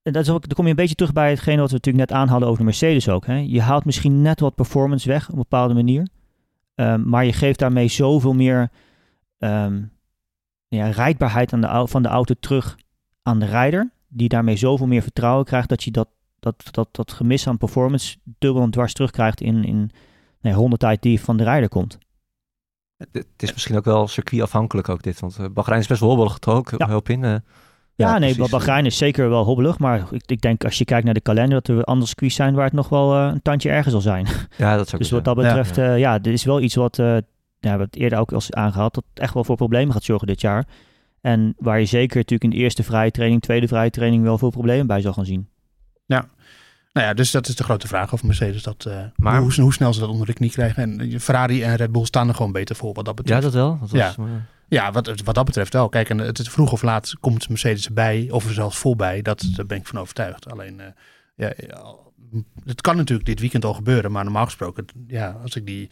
[0.01, 2.09] En dat is ook, dan kom je een beetje terug bij hetgeen wat we natuurlijk
[2.09, 3.25] net aanhadden over de Mercedes ook.
[3.25, 3.35] Hè.
[3.47, 6.07] Je haalt misschien net wat performance weg op een bepaalde manier.
[6.75, 8.69] Um, maar je geeft daarmee zoveel meer
[9.37, 9.91] um,
[10.67, 12.77] ja, rijdbaarheid aan de, van de auto terug
[13.23, 13.91] aan de rijder.
[14.07, 16.07] Die daarmee zoveel meer vertrouwen krijgt dat je dat
[16.41, 19.91] dat, dat, dat gemis aan performance dubbel en dwars terugkrijgt in, in
[20.41, 21.97] nee, rondetijd die van de rijder komt.
[23.11, 26.37] Het is misschien ook wel circuitafhankelijk ook dit, want uh, Bahrein is best wel hobbelig
[26.37, 26.87] toch ook, ja.
[26.87, 27.23] heel in.
[27.23, 27.35] Uh,
[27.95, 31.13] ja, nee, Bahrein is zeker wel hobbelig, maar ik, ik denk als je kijkt naar
[31.13, 33.91] de kalender dat er andere circuits zijn waar het nog wel uh, een tandje erger
[33.91, 34.27] zal zijn.
[34.57, 36.19] Ja, dat zou Dus wat dat betreft, ja, ja.
[36.19, 36.95] dit is wel iets wat,
[37.59, 40.67] ja, wat eerder ook al aangehaald, dat echt wel voor problemen gaat zorgen dit jaar.
[41.21, 44.49] En waar je zeker natuurlijk in de eerste vrije training, tweede vrije training wel veel
[44.49, 45.49] problemen bij zal gaan zien.
[46.11, 46.29] Ja.
[46.93, 48.85] Nou ja, dus dat is de grote vraag of Mercedes dat.
[48.87, 50.99] Uh, maar, hoe, hoe, snel ze dat onder de knie krijgen.
[50.99, 53.43] En Ferrari en Red Bull staan er gewoon beter voor wat dat betreft.
[53.43, 53.77] Ja, dat wel.
[53.79, 54.15] Dat was, ja,
[54.67, 55.89] ja wat, wat dat betreft wel.
[55.89, 59.21] Kijk, en het, vroeg of laat komt Mercedes erbij, of er zelfs voorbij.
[59.21, 60.51] Dat, daar ben ik van overtuigd.
[60.51, 60.85] Alleen, uh,
[61.35, 61.53] ja,
[62.65, 64.11] het kan natuurlijk dit weekend al gebeuren.
[64.11, 65.89] Maar normaal gesproken, ja, als ik die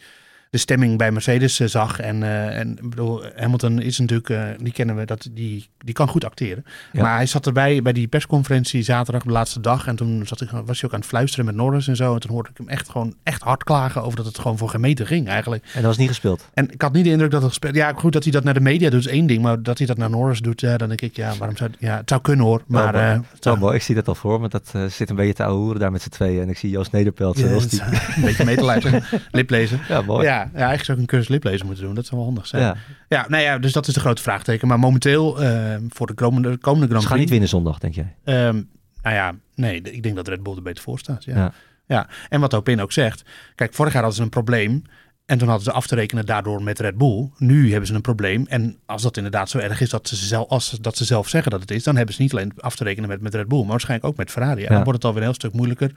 [0.50, 2.00] de stemming bij Mercedes eh, zag.
[2.00, 6.08] En, uh, en bedoel, Hamilton is natuurlijk, uh, die kennen we, dat, die, die kan
[6.08, 6.64] goed acteren.
[6.92, 9.86] Maar hij zat erbij bij die persconferentie zaterdag, de laatste dag.
[9.86, 12.14] En toen zat ik, was hij ook aan het fluisteren met Norris en zo.
[12.14, 14.68] En toen hoorde ik hem echt gewoon echt hard klagen over dat het gewoon voor
[14.68, 15.64] gemeten ging eigenlijk.
[15.64, 16.48] En dat was niet gespeeld?
[16.54, 18.54] En ik had niet de indruk dat het gespeeld Ja, goed dat hij dat naar
[18.54, 19.42] de media doet is één ding.
[19.42, 22.08] Maar dat hij dat naar Norris doet, dan denk ik, ja, waarom zou Ja, het
[22.08, 22.62] zou kunnen hoor.
[22.66, 23.76] Maar, oh, uh, mooi.
[23.76, 24.48] Ik zie dat al voor me.
[24.48, 26.42] Dat zit een beetje te ouwehoeren daar met z'n tweeën.
[26.42, 27.38] En ik zie Joost Nederpelt.
[27.38, 27.80] Ja, die...
[27.82, 29.80] een beetje medelijden, liplezen.
[29.88, 30.26] Ja, mooi.
[30.26, 31.94] Ja, ja, eigenlijk zou ik een cursus liplezen moeten doen.
[31.94, 32.62] Dat zou wel handig zijn.
[32.62, 32.76] Ja,
[33.08, 34.68] ja nou ja, dus dat is de grote vraagteken.
[34.68, 37.02] Maar momenteel, uh, voor de komende, komende Grand Prix...
[37.02, 38.14] Ze gaan niet winnen zondag, denk jij?
[38.24, 38.68] Um,
[39.02, 41.24] nou ja, nee, ik denk dat Red Bull er beter voor staat.
[41.24, 41.36] Ja.
[41.36, 41.52] ja.
[41.86, 42.08] ja.
[42.28, 43.22] En wat Opin ook zegt.
[43.54, 44.82] Kijk, vorig jaar hadden ze een probleem.
[45.26, 47.30] En toen hadden ze af te rekenen daardoor met Red Bull.
[47.36, 48.46] Nu hebben ze een probleem.
[48.48, 51.50] En als dat inderdaad zo erg is dat ze zelf, als, dat ze zelf zeggen
[51.50, 53.60] dat het is, dan hebben ze niet alleen af te rekenen met, met Red Bull,
[53.60, 54.64] maar waarschijnlijk ook met Ferrari.
[54.64, 55.92] En dan wordt het alweer een heel stuk moeilijker.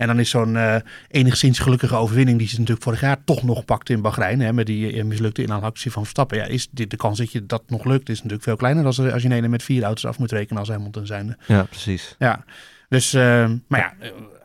[0.00, 0.74] En dan is zo'n uh,
[1.08, 4.66] enigszins gelukkige overwinning, die ze natuurlijk vorig jaar toch nog pakte in Bahrein, hè, met
[4.66, 6.36] die uh, mislukte inhaalactie van Verstappen.
[6.36, 8.98] Ja, is dit, de kans dat je dat nog lukt, is natuurlijk veel kleiner als,
[8.98, 11.36] als je een met vier auto's af moet rekenen als Hamilton zijnde.
[11.46, 12.14] Ja, precies.
[12.18, 12.44] Ja,
[12.88, 13.94] dus, uh, maar ja,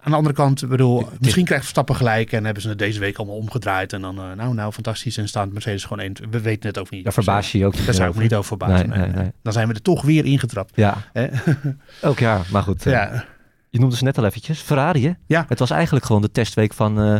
[0.05, 2.99] aan de andere kant, ik bedoel, misschien krijgt Verstappen gelijk en hebben ze het deze
[2.99, 3.93] week allemaal omgedraaid.
[3.93, 5.17] En dan, eh, nou, nou, fantastisch.
[5.17, 6.13] En staat Mercedes gewoon één.
[6.29, 7.03] We weten het ook niet.
[7.03, 8.89] Daar verbaas je je ook Daar zou ik me niet over verbazen.
[8.89, 9.31] Nee, nee, nee.
[9.43, 10.71] Dan zijn we er toch weer ingetrapt.
[10.75, 11.27] Ja, Hè?
[12.01, 12.45] elk jaar.
[12.51, 13.25] Maar goed, eh, ja.
[13.75, 14.59] Je noemde ze net al eventjes.
[14.59, 15.11] Ferrari, hè?
[15.27, 15.45] Ja.
[15.47, 17.17] Het was eigenlijk gewoon de testweek van, eh,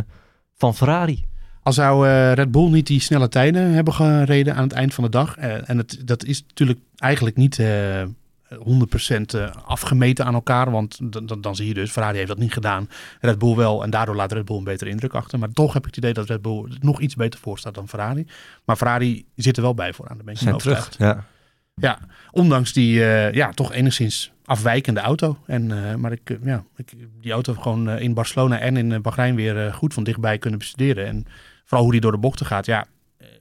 [0.54, 1.24] van Ferrari.
[1.62, 5.04] Al zou eh, Red Bull niet die snelle tijden hebben gereden aan het eind van
[5.04, 5.36] de dag.
[5.36, 8.02] eh, en het, dat is natuurlijk eigenlijk niet eh
[8.58, 10.70] 100% eh, afgemeten aan elkaar.
[10.70, 10.98] Want
[11.42, 12.88] dan- zie je dus, Ferrari heeft dat niet gedaan.
[13.20, 13.82] Red Bull wel.
[13.82, 15.38] En daardoor laat Red Bull een betere indruk achter.
[15.38, 17.88] Maar toch heb ik het idee dat Red Bull nog iets beter voor staat dan
[17.88, 18.26] Ferrari.
[18.64, 20.16] Maar Ferrari zit er wel bij vooraan.
[20.16, 20.90] Daar ben ik Zijn terug.
[20.98, 21.24] Ja.
[21.80, 21.98] Ja,
[22.30, 25.38] ondanks die eh, ja, toch enigszins afwijkende auto.
[25.46, 29.34] En, eh, maar ik, eh, ja, ik, die auto gewoon in Barcelona en in Bahrein
[29.34, 31.06] weer goed van dichtbij kunnen bestuderen.
[31.06, 31.26] En
[31.64, 32.66] vooral hoe die door de bochten gaat.
[32.66, 32.86] Ja,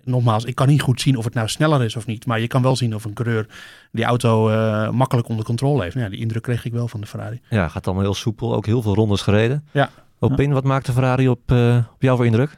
[0.05, 2.25] nogmaals, ik kan niet goed zien of het nou sneller is of niet.
[2.25, 3.47] Maar je kan wel zien of een coureur
[3.91, 5.95] die auto eh, makkelijk onder controle heeft.
[5.95, 7.41] Nou, ja, die indruk kreeg ik wel van de Ferrari.
[7.49, 8.55] ja, gaat allemaal heel soepel.
[8.55, 9.67] Ook heel veel rondes gereden.
[9.71, 9.89] Ja.
[10.19, 12.57] Opin, wat maakte Ferrari op, eh, op jou voor indruk?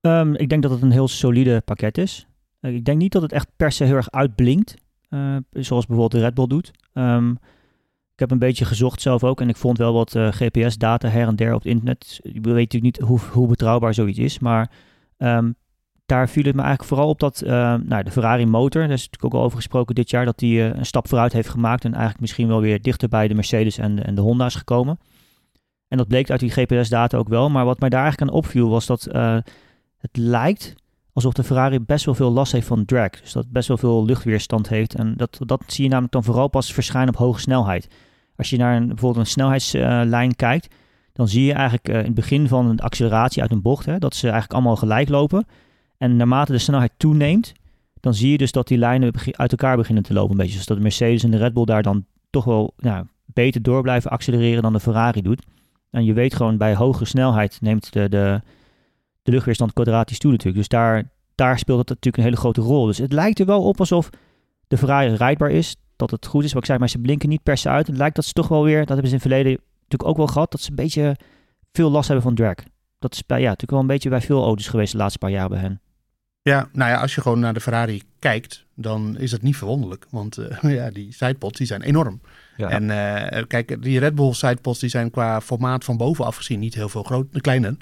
[0.00, 2.26] Ehm, ik denk dat het een heel solide pakket is.
[2.60, 4.74] Ik denk niet dat het echt per se heel erg uitblinkt.
[5.08, 6.70] Eh, zoals bijvoorbeeld de Red Bull doet.
[6.92, 7.30] Ehm,
[8.12, 9.40] ik heb een beetje gezocht zelf ook.
[9.40, 12.20] En ik vond wel wat eh, GPS-data her en der op het internet.
[12.22, 14.38] Ik weet natuurlijk niet hoe, hoe betrouwbaar zoiets is.
[14.38, 14.70] Maar
[15.16, 15.52] ehm,
[16.06, 18.82] daar viel het me eigenlijk vooral op dat eh, nou, de Ferrari motor.
[18.82, 20.24] Daar is natuurlijk ook al over gesproken dit jaar.
[20.24, 21.84] Dat die een stap vooruit heeft gemaakt.
[21.84, 24.98] En eigenlijk misschien wel weer dichter bij de Mercedes en en de Honda is gekomen.
[25.88, 27.50] En dat bleek uit die GPS-data ook wel.
[27.50, 29.02] Maar wat mij daar eigenlijk aan opviel was dat
[29.98, 30.74] het lijkt
[31.18, 33.10] alsof de Ferrari best wel veel last heeft van drag.
[33.10, 34.94] Dus dat best wel veel luchtweerstand heeft.
[34.94, 37.88] En dat, dat zie je namelijk dan vooral pas verschijnen op hoge snelheid.
[38.36, 40.74] Als je naar een, bijvoorbeeld een snelheidslijn kijkt,
[41.12, 43.98] dan zie je eigenlijk eh, in het begin van een acceleratie uit een bocht, hè,
[43.98, 45.46] dat ze eigenlijk allemaal gelijk lopen.
[45.96, 47.52] En naarmate de snelheid toeneemt,
[48.00, 50.30] dan zie je dus dat die lijnen uit elkaar beginnen te lopen.
[50.30, 50.56] Een beetje.
[50.56, 53.82] Dus dat de Mercedes en de Red Bull daar dan toch wel nou, beter door
[53.82, 55.42] blijven accelereren dan de Ferrari doet.
[55.90, 58.40] En je weet gewoon bij hoge snelheid neemt de, de,
[59.28, 60.56] de luchtweerstand kwadratisch toe natuurlijk.
[60.56, 62.86] Dus daar, daar speelt het natuurlijk een hele grote rol.
[62.86, 64.10] Dus het lijkt er wel op alsof
[64.68, 65.76] de Ferrari rijdbaar is.
[65.96, 67.86] Dat het goed is, wat ik zei, maar ze blinken niet per se uit.
[67.86, 70.16] Het lijkt dat ze toch wel weer, dat hebben ze in het verleden natuurlijk ook
[70.16, 71.16] wel gehad, dat ze een beetje
[71.72, 72.54] veel last hebben van drag.
[72.98, 75.30] Dat is bij, ja, natuurlijk wel een beetje bij veel auto's geweest de laatste paar
[75.30, 75.80] jaar bij hen.
[76.42, 80.06] Ja, nou ja, als je gewoon naar de Ferrari kijkt, dan is dat niet verwonderlijk.
[80.10, 82.20] Want eh, ja, die sidepods die zijn enorm.
[82.56, 82.68] Ja.
[82.68, 86.74] En eh, kijk, die Red Bull sidepods die zijn qua formaat van bovenaf gezien niet
[86.74, 87.76] heel veel groter, kleiner.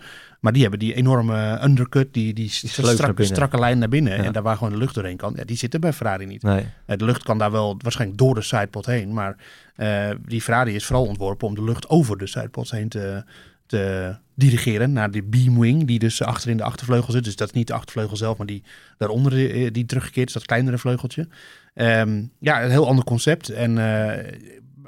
[0.46, 4.16] Maar die hebben die enorme undercut, die, die, strakke, strakke lijn naar binnen.
[4.16, 4.24] Ja.
[4.24, 5.32] En daar waar gewoon de lucht doorheen kan.
[5.36, 6.42] Ja, die zitten bij Ferrari niet.
[6.42, 6.66] Nee.
[6.86, 9.12] De lucht kan daar wel waarschijnlijk door de sidepod heen.
[9.12, 9.36] Maar
[9.76, 13.24] eh, die Ferrari is vooral ontworpen om de lucht over de sidepods heen te,
[13.66, 14.92] te dirigeren.
[14.92, 17.24] Naar die beamwing, die dus achter in de achtervleugel zit.
[17.24, 18.62] Dus dat is niet de achtervleugel zelf, maar die
[18.98, 20.34] daaronder eh, die teruggekeerd is.
[20.34, 21.28] Dat kleinere vleugeltje.
[21.74, 23.48] Ehm, ja, een heel ander concept.
[23.48, 24.32] En, eh,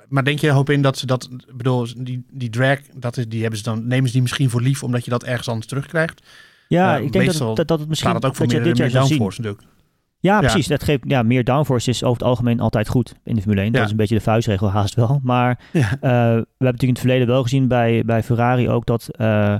[0.08, 3.40] maar denk je hoop in dat ze dat, bedoel, die, die drag, dat is, die
[3.40, 6.26] hebben ze dan, nemen ze die misschien voor lief omdat je dat ergens anders terugkrijgt?
[6.68, 8.68] Ja, Eh, ik denk dat, dat, dat het misschien het ook voor dat je meer,
[8.68, 9.18] dit jaar meer zal zien.
[9.18, 9.76] downforce natuurlijk.
[10.20, 10.40] Ja, Ja.
[10.40, 10.66] precies.
[10.66, 13.70] Dat geeft, ja, meer downforce is over het algemeen altijd goed in de Formule 1.
[13.70, 13.84] Dat Ja.
[13.86, 15.20] is een beetje de vuistregel haast wel.
[15.22, 15.80] Maar Ja.
[15.80, 19.08] eh, we hebben natuurlijk in het verleden wel gezien bij, bij Ferrari ook dat...
[19.16, 19.54] eh,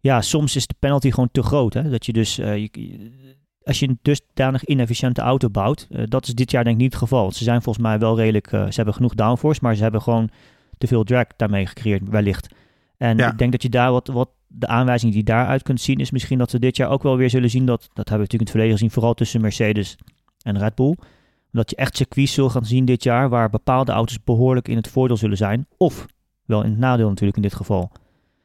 [0.00, 1.74] ja, soms is de penalty gewoon te groot.
[1.74, 1.90] Hè?
[1.90, 2.36] Dat je dus...
[2.36, 3.33] je-
[3.64, 5.86] als je een dusdanig inefficiënte auto bouwt...
[5.90, 7.32] eh, dat is dit jaar denk ik niet het geval.
[7.32, 8.52] Ze zijn volgens mij wel redelijk...
[8.52, 10.30] eh, ze hebben genoeg downforce, maar ze hebben gewoon
[10.78, 12.54] te veel drag daarmee gecreëerd, wellicht.
[12.96, 13.30] En Ja.
[13.30, 16.10] ik denk dat je daar wat, wat de aanwijzing die je daaruit kunt zien, is
[16.10, 18.32] misschien dat we dit jaar ook wel weer zullen zien dat, dat hebben we natuurlijk
[18.32, 19.96] in het verleden gezien, vooral tussen Mercedes
[20.42, 20.96] en Red Bull.
[21.52, 24.88] Dat je echt circuits zult gaan zien dit jaar waar bepaalde auto's behoorlijk in het
[24.88, 25.66] voordeel zullen zijn.
[25.76, 26.06] Of
[26.44, 27.90] wel in het nadeel natuurlijk in dit geval.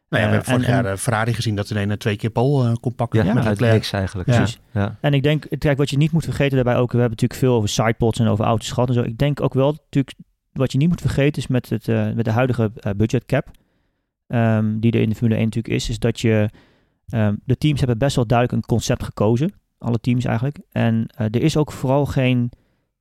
[0.10, 2.16] Nou ja, we Eh, hebben vorig en- jaar eh, Ferrari gezien dat ze ineens twee
[2.16, 3.26] keer Pol eh kon pakken.
[3.26, 4.30] Ja, met uit niks eigenlijk.
[4.30, 4.36] Ja.
[4.38, 4.60] Precies.
[4.72, 4.98] Ja.
[5.02, 7.54] En ik denk, kijk, wat je niet moet vergeten daarbij ook, we hebben natuurlijk veel
[7.56, 9.02] over sidepods en over auto's gehad en zo.
[9.02, 10.16] Ik denk ook wel, natuurlijk,
[10.54, 13.48] wat je niet moet vergeten is met, het, eh, met de huidige eh, budget cap,
[14.28, 16.50] ehm, die er in de Formule 1 natuurlijk is, is dat je,
[17.10, 19.54] ehm, de teams hebben best wel duidelijk een concept gekozen.
[19.78, 20.58] Alle teams eigenlijk.
[20.72, 22.52] En eh, er is ook vooral geen,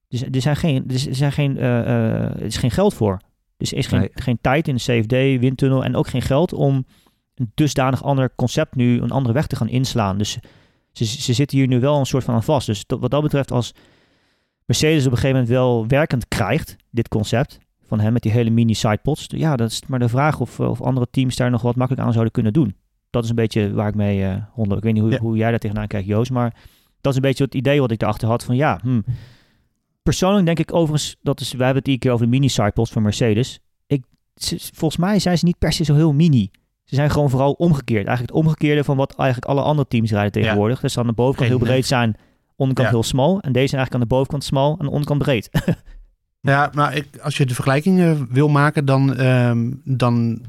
[0.09, 3.18] er, er zijn geen, er er zijn geen, eh, eh, er is geen geld voor.
[3.59, 4.11] Dus er is geen, Nee.
[4.12, 6.85] geen tijd in de CFD, windtunnel en ook geen geld om
[7.35, 10.18] een dusdanig ander concept nu een andere weg te gaan inslaan.
[10.18, 10.38] Dus
[10.92, 12.66] ze, ze zitten hier nu wel een soort van aan vast.
[12.66, 13.73] Dus wat dat betreft, als
[14.64, 18.51] Mercedes op een gegeven moment wel werkend krijgt, dit concept van hem met die hele
[18.51, 21.77] mini sidepods, ja, dat is maar de vraag of, of andere teams daar nog wat
[21.77, 22.77] makkelijk aan zouden kunnen doen.
[23.11, 24.79] Dat is een beetje waar ik mee eh rondloop.
[24.79, 25.18] Ik weet niet hoe, Ja.
[25.18, 26.55] hoe jij daar tegenaan kijkt, Joost, maar
[27.01, 29.01] dat is een beetje het idee wat ik erachter had van ja, hm.
[30.09, 32.90] Persoonlijk denk ik overigens, dat is, wij hebben het iedere keer over de mini sidepods
[32.90, 33.59] van Mercedes.
[33.87, 34.05] Ik,
[34.75, 36.51] volgens mij zijn ze niet per se zo heel mini.
[36.85, 38.07] Ze zijn gewoon vooral omgekeerd.
[38.07, 40.81] Eigenlijk het omgekeerde van wat eigenlijk alle andere teams rijden tegenwoordig.
[40.81, 42.16] Dus aan de bovenkant heel breed zijn,
[42.57, 42.94] onderkant ja.
[42.94, 43.40] heel smal.
[43.40, 45.51] En deze zijn eigenlijk aan de bovenkant smal en aan de onderkant breed.
[46.40, 50.40] Ja, nou, ik, als je de vergelijking eh, wil maken, dan, ehm, dan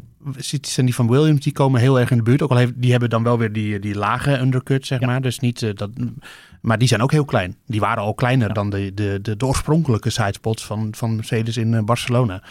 [0.62, 2.42] zijn die van Williams, die komen heel erg in de buurt.
[2.42, 5.08] Ook al heeft, die hebben dan wel weer die, die lage undercut, zeg Ja.
[5.08, 5.22] maar.
[5.22, 5.90] Dus niet, eh, dat,
[6.62, 7.56] maar die zijn ook heel klein.
[7.66, 11.74] Die waren al kleiner dan de, de, de, de oorspronkelijke sidespots van, van Mercedes in
[11.74, 12.42] eh, Barcelona.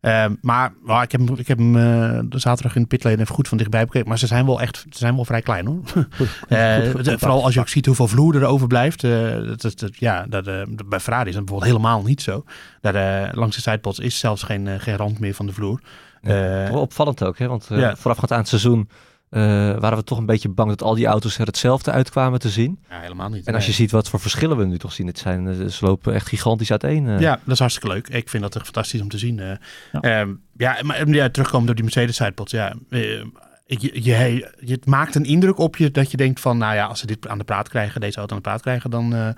[0.00, 0.72] Eh, maar
[1.02, 3.58] ik heb, hem- ik heb hem eh, de zaterdag in de pitlane even goed van
[3.58, 4.08] dichtbij bekeken.
[4.08, 5.80] Maar ze zijn wel echt ze zijn wel vrij klein hoor.
[5.94, 9.00] Goed, goed, Eh, goed, de- vooral als je ook ziet hoeveel vloer er overblijft.
[9.00, 10.44] dat, ja, dat,
[10.88, 12.44] bij Ferrari is dat bijvoorbeeld helemaal niet zo.
[12.80, 15.80] Daar, langs de sidepods is zelfs geen, geen rand meer van de vloer.
[16.72, 17.48] Opvallend ook, hè?
[17.48, 17.96] want Ja.
[17.96, 18.88] voorafgaand aan het seizoen
[19.34, 19.42] eh,
[19.78, 22.78] waren we toch een beetje bang dat al die auto's er hetzelfde uitkwamen te zien.
[22.90, 23.46] ja, helemaal niet.
[23.46, 23.78] En als je Nee.
[23.78, 26.70] ziet wat voor verschillen we nu toch zien, het zijn, eh, ze lopen echt gigantisch
[26.70, 27.08] uiteen.
[27.08, 27.20] eh.
[27.20, 28.08] Ja, dat is hartstikke leuk.
[28.08, 29.38] Ik vind dat echt fantastisch om te zien.
[29.38, 29.46] eh.
[29.92, 29.98] Ja.
[30.00, 30.26] ja.
[30.56, 32.52] ja, maar ja, terugkomen door die Mercedes sidepods.
[32.52, 33.00] Ja, eh,
[33.66, 36.86] je, je, je, het maakt een indruk op je dat je denkt van, nou ja,
[36.86, 39.28] als ze dit aan de praat krijgen, deze auto aan de praat krijgen, dan, eh,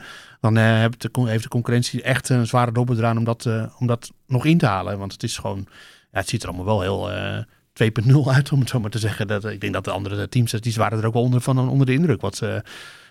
[0.40, 3.64] dan eh, heeft, de, heeft de concurrentie echt een zware dobber eraan om dat, eh,
[3.78, 4.98] om dat nog in te halen.
[4.98, 5.66] Want het is gewoon,
[6.12, 7.38] ja, het ziet er allemaal wel heel eh
[7.84, 9.26] 2.0 uit, om het zo maar te zeggen.
[9.26, 11.86] Dat, ik denk dat de andere teams, die waren er ook wel onder, van onder
[11.86, 12.62] de indruk wat ze,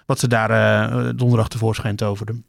[0.05, 2.45] wat ze daar eh, donderdag tevoorschijn toverden.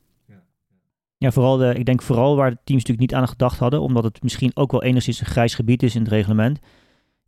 [1.18, 4.04] Ja, vooral de, ik denk vooral waar de teams natuurlijk niet aan gedacht hadden, omdat
[4.04, 6.58] het misschien ook wel enigszins een grijs gebied is in het reglement,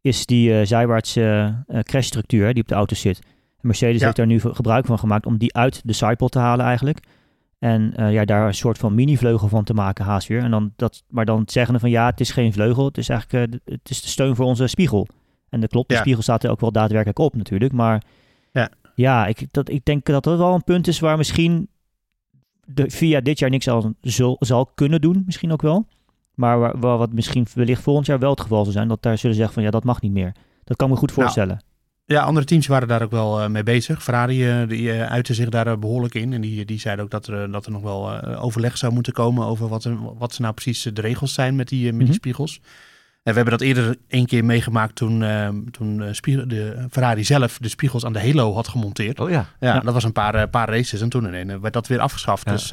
[0.01, 3.19] is die eh zijwaartse eh, eh, crashstructuur die op de auto zit.
[3.61, 4.05] En Mercedes Ja.
[4.05, 7.01] heeft daar nu gebruik van gemaakt om die uit de sidepod te halen eigenlijk.
[7.59, 10.43] En eh, ja, daar een soort van mini-vleugel van te maken, haast weer.
[10.43, 13.09] En dan dat, maar dan het zeggen van ja, het is geen vleugel, het is
[13.09, 15.07] eigenlijk eh, de- het is de steun voor onze spiegel.
[15.49, 16.01] En dat klopt, de Ja.
[16.01, 17.73] spiegel staat er ook wel daadwerkelijk op natuurlijk.
[17.73, 18.03] Maar
[18.53, 18.71] Ja.
[18.95, 21.69] ja, ik, dat, ik denk dat dat wel een punt is waar misschien
[22.65, 25.87] de VIA dit jaar niks zal, zal, zal kunnen doen, misschien ook wel.
[26.35, 29.19] Maar waar, waar wat misschien wellicht volgend jaar wel het geval zal zijn, dat daar
[29.19, 30.33] zullen zeggen van ja, dat mag niet meer.
[30.65, 31.61] Dat kan me goed Nou, voorstellen.
[32.11, 34.03] Ja, andere teams waren daar ook wel eh, mee bezig.
[34.03, 36.33] Ferrari eh, die, eh, uitte zich daar eh, behoorlijk in.
[36.33, 39.47] En die, die zeiden ook dat er, dat er nog wel overleg zou moeten komen
[39.47, 42.15] over wat, er, wat ze nou precies de regels zijn met die, met die Mhm.
[42.17, 42.61] spiegels.
[43.23, 45.25] En we hebben dat eerder een keer meegemaakt toen,
[45.71, 49.21] toen de Ferrari zelf de spiegels aan de Halo had gemonteerd.
[49.21, 49.81] Oh ja, Ja, Ja.
[49.81, 52.45] dat was een paar, paar races en toen ineens werd dat weer afgeschaft.
[52.47, 52.53] Ja.
[52.53, 52.69] Dus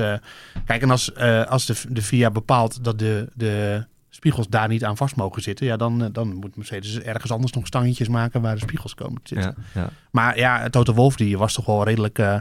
[0.66, 1.16] kijk, en als,
[1.48, 3.86] als de, de FIA bepaalt dat de, de
[4.26, 7.52] spiegels daar niet aan vast mogen zitten, ja, dan, eh, dan moet Mercedes ergens anders
[7.52, 9.56] nog stangetjes maken waar de spiegels komen te zitten.
[9.74, 9.90] ja, ja.
[10.12, 12.38] Maar ja, Toto Wolff die was toch wel redelijk eh,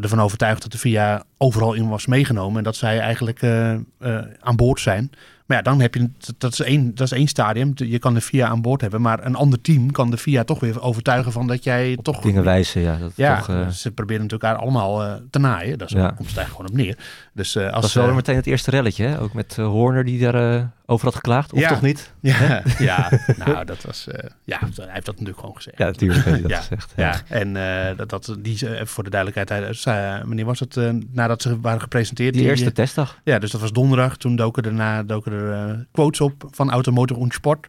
[0.00, 2.58] ervan overtuigd dat de VIA overal in was meegenomen.
[2.58, 3.78] En dat zij eigenlijk eh, eh,
[4.40, 5.10] aan boord zijn.
[5.46, 7.72] Maar ja, dan heb je, dat is één, dat is één stadium.
[7.74, 9.00] Je kan de VIA aan boord hebben.
[9.00, 12.20] Maar een ander team kan de VIA toch weer overtuigen van dat jij toch...
[12.20, 12.96] dingen wijzen, ja.
[12.96, 15.78] Dat, Ja, toch, eh, ze proberen natuurlijk elkaar allemaal eh, te naaien.
[15.78, 16.06] Dat is, Ja.
[16.10, 16.98] komt het eigenlijk gewoon op neer.
[17.32, 19.20] Dus eh, dat als was wel eh, meteen het eerste relletje, hè?
[19.20, 21.68] ook met eh, Horner die daar eh, over had geklaagd, of Ja.
[21.68, 22.12] toch niet?
[22.20, 24.06] Ja, ja, nou, dat was...
[24.08, 25.78] eh, ja, hij heeft dat natuurlijk gewoon gezegd.
[25.78, 26.92] Ja, natuurlijk heeft hij dat Ja, gezegd.
[26.96, 29.84] Ja, en eh, dat, dat, die, eh, voor de duidelijkheid,
[30.26, 32.34] wanneer was het eh, nadat ze waren gepresenteerd?
[32.34, 33.20] Die eerste testdag.
[33.24, 34.16] ja, dus dat was donderdag.
[34.16, 37.66] Toen doken, daarna, doken er quotes op van Automotor und Sport.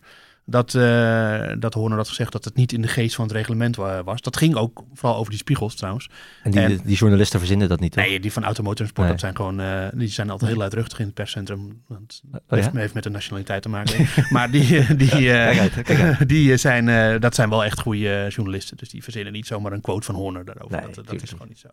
[0.50, 3.76] Dat, eh dat Horner had gezegd dat het niet in de geest van het reglement
[3.76, 4.22] wa- was.
[4.22, 6.10] Dat ging ook vooral over die spiegels trouwens.
[6.44, 7.96] En die, En- die journalisten verzinnen dat niet?
[7.96, 9.12] Nee, die van Automotor en Sport, Nee.
[9.12, 11.84] dat zijn gewoon, eh, die zijn altijd heel luidruchtig in het perscentrum.
[11.88, 12.80] Want Oh, heeft, ja?
[12.80, 14.08] heeft met de nationaliteit te maken.
[14.30, 15.18] maar die, die, eh,
[15.58, 16.30] Kijk uit, kijk uit.
[16.34, 18.78] die zijn, dat zijn wel echt goede journalisten.
[18.78, 20.78] Dus die verzinnen niet zomaar een quote van Horner daarover.
[20.82, 21.68] Nee, dat, dat is gewoon niet zo.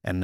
[0.00, 0.20] En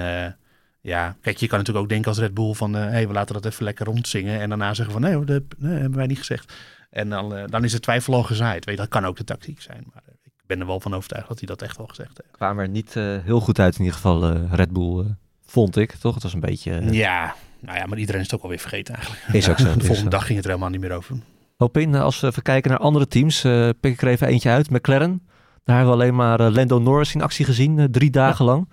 [0.83, 2.73] ja, kijk, je kan natuurlijk ook denken als Red Bull van...
[2.75, 4.41] hé, hey, we laten dat even lekker rondzingen.
[4.41, 6.53] En daarna zeggen van, nee hoor, dat nee, hebben wij niet gezegd.
[6.91, 8.65] En dan, eh, dan is het twijfel al gezaaid.
[8.65, 9.85] Weet, je, dat kan ook de tactiek zijn.
[9.93, 12.37] Maar eh, ik ben er wel van overtuigd dat hij dat echt wel gezegd heeft.
[12.37, 15.07] Kwamen er niet eh, heel goed uit in ieder geval, Red Bull,
[15.47, 16.15] vond ik, toch?
[16.15, 16.93] Het was een beetje...
[16.93, 19.23] Ja, nou ja, maar iedereen is het ook alweer vergeten eigenlijk.
[19.33, 20.09] Is ook zo, De volgende zo.
[20.09, 21.17] dag ging het er helemaal niet meer over.
[21.57, 23.41] Hoop in, eh, als we even kijken naar andere teams,
[23.81, 24.71] pik ik er even eentje uit.
[24.71, 25.23] McLaren,
[25.65, 28.69] daar hebben we alleen maar Lando Norris in actie gezien, drie dagen lang.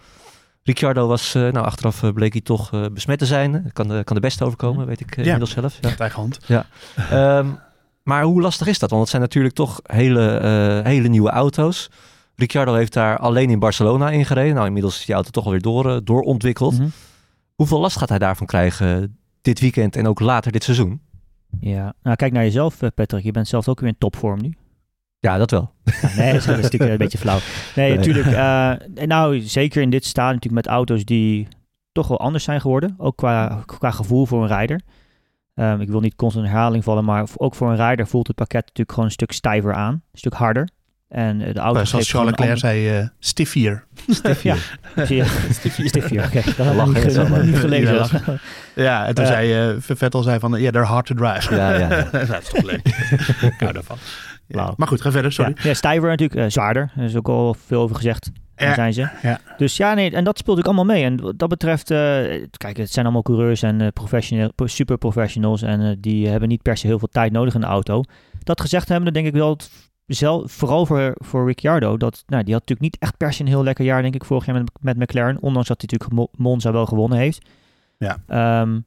[0.63, 3.69] Ricciardo was, nou achteraf bleek hij toch besmet te zijn.
[3.73, 5.21] Kan de, kan de beste overkomen, weet ik Ja.
[5.23, 5.77] inmiddels zelf.
[5.81, 5.89] Ja.
[5.89, 6.39] Met eigen hand.
[7.09, 7.47] Ehm,
[8.07, 8.89] maar hoe lastig is dat?
[8.89, 11.89] Want het zijn natuurlijk toch hele, eh, hele nieuwe auto's.
[12.35, 14.53] Ricciardo heeft daar alleen in Barcelona in gereden.
[14.53, 16.79] Nou, inmiddels is die auto toch alweer door, eh, doorontwikkeld.
[16.79, 16.87] Mhm.
[17.55, 21.01] Hoeveel last gaat hij daarvan krijgen dit weekend en ook later dit seizoen?
[21.59, 24.53] Ja, nou kijk naar jezelf eh, Patrick, je bent zelf ook weer in topvorm nu.
[25.19, 25.71] Ja, dat wel.
[25.83, 27.39] Ja, nee, dat is natuurlijk een beetje flauw.
[27.75, 27.97] Nee, Nee.
[27.97, 28.27] natuurlijk.
[28.35, 31.47] eh, nou, zeker in dit stadium natuurlijk met auto's die
[31.91, 32.95] toch wel anders zijn geworden.
[32.97, 34.81] Ook qua, qua gevoel voor een rijder.
[35.57, 38.35] Ehm, ik wil niet constant in herhaling vallen, maar ook voor een rijder voelt het
[38.35, 39.93] pakket natuurlijk gewoon een stuk stijver aan.
[39.93, 40.69] Een stuk harder.
[41.07, 43.85] En eh, de auto Zoals Charles Leclerc zei, eh stiffier.
[44.43, 44.55] Ja,
[45.07, 45.25] ja.
[45.85, 46.25] Stiffier.
[46.25, 47.95] Oké, dat Lachen niet, niet gelezen.
[47.95, 48.03] Ja,
[48.75, 49.31] Ja, en toen Eh.
[49.31, 51.55] zei eh, Vettel zei van, ja, they're hard to drive.
[51.55, 52.09] Ja, ja, ja.
[52.25, 52.87] dat is toch leuk.
[53.51, 53.97] Ik hou daarvan.
[54.47, 54.73] Ja.
[54.77, 55.53] Maar goed, ga verder, sorry.
[55.55, 56.91] Ja, ja, stijver natuurlijk, zwaarder.
[56.97, 58.31] Er is ook al veel over gezegd.
[58.57, 59.09] Daar Ja, zijn ze.
[59.21, 59.39] ja.
[59.57, 61.03] Dus ja, nee, en dat speelt ook allemaal mee.
[61.03, 61.97] En wat dat betreft, eh,
[62.57, 65.61] kijk, het zijn allemaal coureurs en eh professioneel, super professionals.
[65.61, 68.03] En eh, die hebben niet per se heel veel tijd nodig in de auto.
[68.43, 69.69] dat gezegd hebben, dan denk ik wel, dat
[70.05, 73.47] zelf, vooral voor, voor Ricciardo, dat, nou, die had natuurlijk niet echt per se een
[73.47, 75.41] heel lekker jaar, denk ik, vorig jaar met, met McLaren.
[75.41, 77.47] Ondanks dat hij natuurlijk Mo- Monza wel gewonnen heeft.
[77.97, 78.17] Ja.
[78.27, 78.79] Ehm,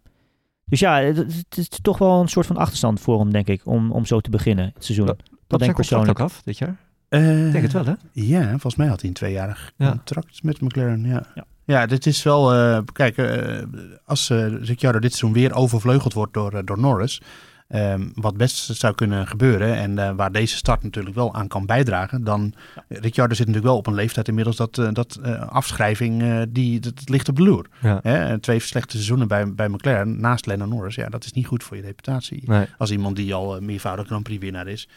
[0.64, 3.60] dus ja, het, het is toch wel een soort van achterstand voor hem, denk ik,
[3.66, 5.06] om, om zo te beginnen het seizoen.
[5.06, 6.20] Dat Loopt denk ik persoonlijk.
[6.20, 6.76] ook af dit jaar?
[7.10, 7.94] Eh, Ik denk het wel, hè?
[8.12, 9.90] Ja, volgens mij had hij een tweejarig Ja.
[9.90, 11.04] contract met McLaren.
[11.04, 11.44] Ja, Ja.
[11.64, 11.86] ja.
[11.86, 12.52] dit is wel.
[12.54, 13.62] eh, kijk, eh,
[14.04, 17.20] als eh Ricciardo dit seizoen weer overvleugeld wordt door, eh, door Norris.
[17.70, 19.74] ehm, wat best zou kunnen gebeuren.
[19.76, 22.24] En eh, waar deze start natuurlijk wel aan kan bijdragen.
[22.24, 22.54] Dan.
[22.88, 26.22] Ricciardo zit natuurlijk wel op een leeftijd inmiddels dat, eh, dat eh, afschrijving.
[26.22, 27.66] eh, die, dat, ligt op de loer.
[27.80, 27.98] Ja.
[28.02, 28.24] Hè?
[28.24, 30.94] En Twee slechte seizoenen bij, bij McLaren naast Lennon Norris.
[30.94, 32.42] Ja, dat is niet goed voor je reputatie.
[32.46, 32.66] Nee.
[32.78, 34.88] Als iemand die al eh, meervoudig Grand Prix winnaar is.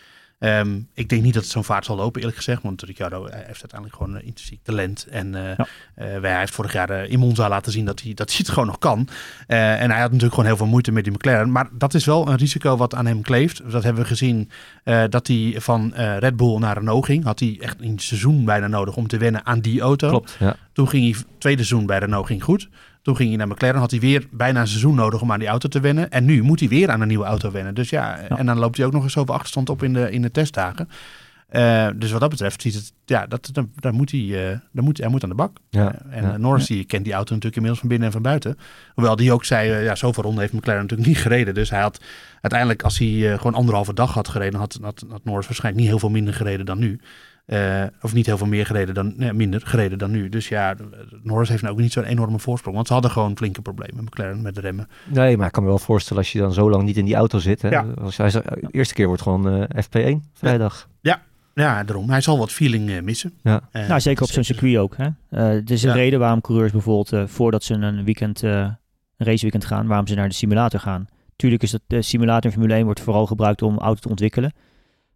[0.44, 2.62] Ehm, ik denk niet dat het zo'n vaart zal lopen, eerlijk gezegd.
[2.64, 5.08] Want Ricciardo eh, heeft uiteindelijk gewoon een intrinsiek talent.
[5.10, 5.56] En Ja.
[5.96, 8.66] wij- hij heeft vorig jaar in Monza laten zien dat hij, dat hij het gewoon
[8.68, 9.08] nog kan.
[9.48, 11.52] En hij had natuurlijk gewoon heel veel moeite met die McLaren.
[11.52, 13.72] Maar dat is wel een risico wat aan hem kleeft.
[13.72, 14.50] Dat hebben we gezien
[15.10, 17.24] dat hij van Red Bull naar Renault ging.
[17.24, 20.10] Had hij echt een seizoen bijna nodig om te wennen aan die auto.
[20.10, 20.56] Klopt, ja.
[20.74, 22.70] Toen ging hij, tweede seizoen bij Renault ging goed.
[23.04, 25.48] Toen ging hij naar McLaren, had hij weer bijna een seizoen nodig om aan die
[25.48, 26.12] auto te wennen.
[26.12, 27.74] En nu moet hij weer aan een nieuwe auto wennen.
[27.76, 30.22] Dus ja, en dan loopt hij ook nog eens zoveel achterstand op in de, in
[30.22, 30.90] de testdagen.
[31.48, 35.08] Eh, dus wat dat betreft ziet het, ja, dat, daar moet hij, daar moet, hij
[35.08, 35.58] moet aan de bak.
[35.70, 36.38] Ja, Eh, en ja.
[36.38, 38.58] Norris die kent die auto natuurlijk inmiddels van binnen en van buiten.
[38.94, 41.54] Hoewel die ook zei, ja, zoveel ronden heeft McLaren natuurlijk niet gereden.
[41.54, 42.02] Dus hij had
[42.42, 46.00] uiteindelijk, als hij gewoon anderhalve dag had gereden, had, had, had Norris waarschijnlijk niet heel
[46.00, 47.00] veel minder gereden dan nu.
[47.46, 50.30] Eh, of niet heel veel meer gereden dan, nee, minder gereden dan nu.
[50.30, 50.76] Dus ja,
[51.24, 52.76] Norris heeft nou ook niet zo'n enorme voorsprong.
[52.76, 54.88] Want ze hadden gewoon flinke problemen, McLaren, met de remmen.
[55.12, 57.16] Nee, maar ik kan me wel voorstellen als je dan zo lang niet in die
[57.16, 57.62] auto zit.
[57.62, 57.70] Hè?
[57.70, 57.86] Ja.
[58.02, 60.88] Als hij, de eerste keer wordt gewoon eh, FP1 vrijdag.
[61.56, 62.10] Ja, daarom.
[62.10, 63.34] Hij zal wat feeling eh, missen.
[63.44, 63.62] Ja.
[63.72, 64.62] Eh, Nou, zeker op zo'n zeker.
[64.62, 64.98] circuit ook.
[64.98, 65.06] Hè?
[65.30, 65.96] Eh, het is een Ja.
[65.96, 68.52] reden waarom coureurs bijvoorbeeld eh, voordat ze een weekend, eh,
[69.18, 71.08] een raceweekend gaan, waarom ze naar de simulator gaan.
[71.36, 74.54] Tuurlijk is dat de simulator in Formule 1 wordt vooral gebruikt om auto te ontwikkelen.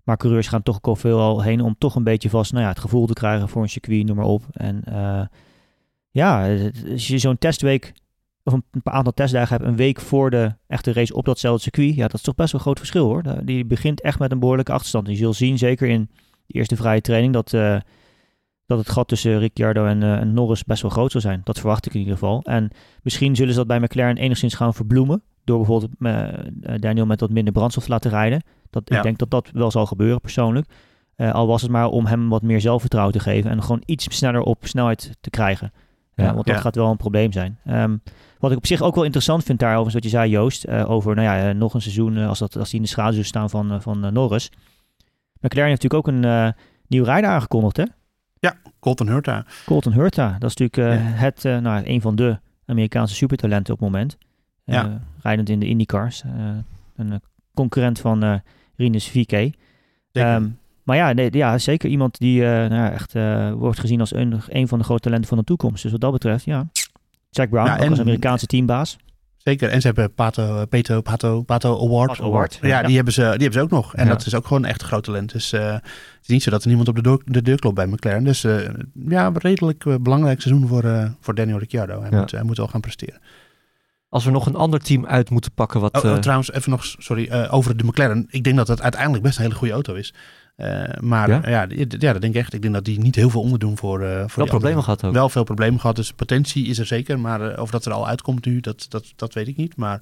[0.07, 2.69] Maar coureurs gaan toch ook veel al heen om toch een beetje vast nou ja,
[2.69, 4.43] het gevoel te krijgen voor een circuit, noem maar op.
[4.51, 5.25] En eh,
[6.09, 6.57] ja,
[6.91, 7.93] als je zo'n testweek
[8.43, 12.01] of een aantal testdagen hebt, een week voor de echte race op datzelfde circuit, ja,
[12.01, 13.45] dat is toch best wel een groot verschil hoor.
[13.45, 15.07] Die begint echt met een behoorlijke achterstand.
[15.07, 16.09] Je zult zien, zeker in
[16.45, 17.79] de eerste vrije training, dat, eh,
[18.65, 21.41] dat het gat tussen Ricciardo en, eh, en Norris best wel groot zal zijn.
[21.43, 22.41] Dat verwacht ik in ieder geval.
[22.43, 22.69] En
[23.01, 25.23] misschien zullen ze dat bij McLaren enigszins gaan verbloemen.
[25.47, 26.23] Door bijvoorbeeld eh,
[26.73, 28.43] eh, Daniel met wat minder brandstof te laten rijden.
[28.69, 28.97] Dat, Ja.
[28.97, 30.67] Ik denk dat dat wel zal gebeuren persoonlijk.
[31.15, 33.51] Eh, al was het maar om hem wat meer zelfvertrouwen te geven.
[33.51, 35.71] En gewoon iets sneller op snelheid te krijgen.
[36.15, 36.33] Ja, Ja.
[36.33, 36.62] want dat Ja.
[36.62, 37.60] gaat wel een probleem zijn.
[37.65, 37.97] Ehm,
[38.39, 40.67] wat ik op zich ook wel interessant vind daarover, is wat je zei Joost.
[40.69, 43.81] over nou ja, nog een seizoen als, dat, als die in de schaduw staan van,
[43.81, 44.49] van Norris.
[45.39, 46.53] McLaren heeft natuurlijk ook een
[46.88, 47.83] nieuw rijder aangekondigd hè?
[48.79, 49.45] Colton Hurta.
[49.65, 50.36] Colton Hurta.
[50.39, 51.10] Dat is natuurlijk Ja.
[51.10, 54.17] het, nou, een van de Amerikaanse supertalenten op het moment.
[54.67, 54.99] Eh, Ja.
[55.21, 56.23] rijdend in de IndyCars.
[56.23, 56.30] eh,
[56.95, 57.17] een eh,
[57.53, 58.34] concurrent van eh
[58.75, 59.30] Rinus VK.
[59.32, 59.53] Zeker.
[60.12, 60.47] Ehm,
[60.84, 64.13] maar ja, nee, ja, zeker iemand die eh, nou ja, echt eh, wordt gezien als
[64.15, 65.82] een, een van de grote talenten van de toekomst.
[65.84, 66.67] Dus wat dat betreft, ja.
[67.30, 68.97] Jack Brown, Ja, ook en- als Amerikaanse teambaas.
[69.38, 69.69] Zeker.
[69.69, 71.01] En ze hebben Pato, Pato,
[71.45, 72.08] Pato Award.
[72.08, 72.82] Pato Award, Ja, ja.
[72.84, 73.95] Die, hebben ze, die hebben ze ook nog.
[73.95, 74.10] En Ja.
[74.12, 75.32] dat is ook gewoon echt een groot talent.
[75.32, 75.84] Dus eh, het
[76.21, 78.23] is niet zo dat er niemand op de deur, de deur klopt bij McLaren.
[78.23, 78.69] Dus eh,
[79.08, 82.01] ja, redelijk eh, belangrijk seizoen voor, eh, voor Daniel Ricciardo.
[82.01, 83.19] Hij, moet, hij moet wel gaan presteren.
[84.09, 85.97] Als we nog een ander team uit moeten pakken wat...
[85.97, 88.25] Oh, oh, eh, trouwens, even nog, sorry, eh, over de McLaren.
[88.29, 90.13] Ik denk dat het uiteindelijk best een hele goede auto is.
[90.55, 91.49] Eh, maar Ja?
[91.49, 91.65] ja?
[91.87, 92.53] Dat denk ik echt.
[92.53, 95.13] Ik denk dat die niet heel veel onderdoen voor, eh voor wel problemen gehad ook.
[95.13, 97.19] Wel veel problemen gehad, dus potentie is er zeker.
[97.19, 99.75] Maar of dat er al uitkomt nu, dat, dat, dat weet ik niet.
[99.75, 100.01] Maar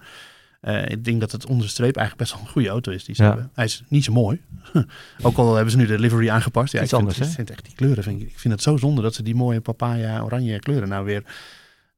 [0.88, 3.16] ik denk dat het onder de streep eigenlijk best wel een goede auto is die
[3.16, 3.28] ze Ja.
[3.28, 3.50] hebben.
[3.54, 4.42] Hij is niet zo mooi.
[5.22, 6.74] Ook al hebben ze nu de livery aangepast.
[6.74, 7.36] Ja, Iets ik vind, anders, ik hè?
[7.36, 8.04] vind echt die kleuren.
[8.04, 11.06] Vind ik, ik vind het zo zonde dat ze die mooie papaya oranje kleuren nou
[11.06, 11.24] weer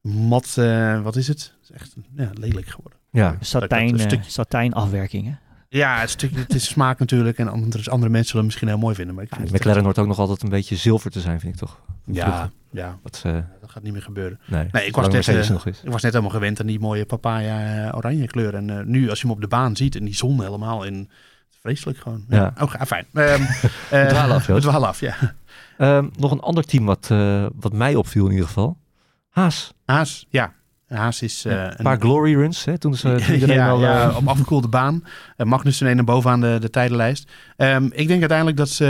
[0.00, 1.54] mat, eh, wat is het?
[1.60, 2.98] Het is echt ja, lelijk geworden.
[3.10, 5.38] Ja, Satijn, een eh, stukje- satijnafwerkingen.
[5.68, 7.38] Ja, het, stukje, het is smaak natuurlijk.
[7.38, 9.14] En andere, andere mensen zullen het misschien heel mooi vinden.
[9.14, 11.52] Maar ik vind het McLaren hoort ook nog altijd een beetje zilver te zijn, vind
[11.54, 11.80] ik toch?
[12.04, 14.40] Ja, ja, Wat, eh, dat gaat niet meer gebeuren.
[14.46, 15.80] nee, Nee, ik was net, Mercedes nog is.
[15.82, 18.54] Ik was net helemaal gewend aan die mooie papaya eh, oranje kleur.
[18.54, 21.10] En nu, als je hem op de baan ziet en die zon helemaal in...
[21.60, 22.24] Vreselijk gewoon.
[22.28, 22.36] Ja.
[22.56, 22.64] Ja.
[22.64, 23.06] Oh, fijn.
[23.12, 25.14] We dwalen af, dwalen af, ja.
[25.78, 28.76] Ehm, nog een ander team wat, eh, wat mij opviel in ieder geval.
[29.38, 29.74] Haas.
[29.84, 30.52] Haas, ja.
[30.88, 31.44] Haas is...
[31.44, 33.80] eh, Een paar glory runs, hè, toen ze iedereen ja, al...
[33.80, 35.04] ja, eh, op afgekoelde baan.
[35.36, 37.30] Uh, Magnussen een naar bovenaan de, de tijdenlijst.
[37.56, 38.84] Ehm, ik denk uiteindelijk dat ze,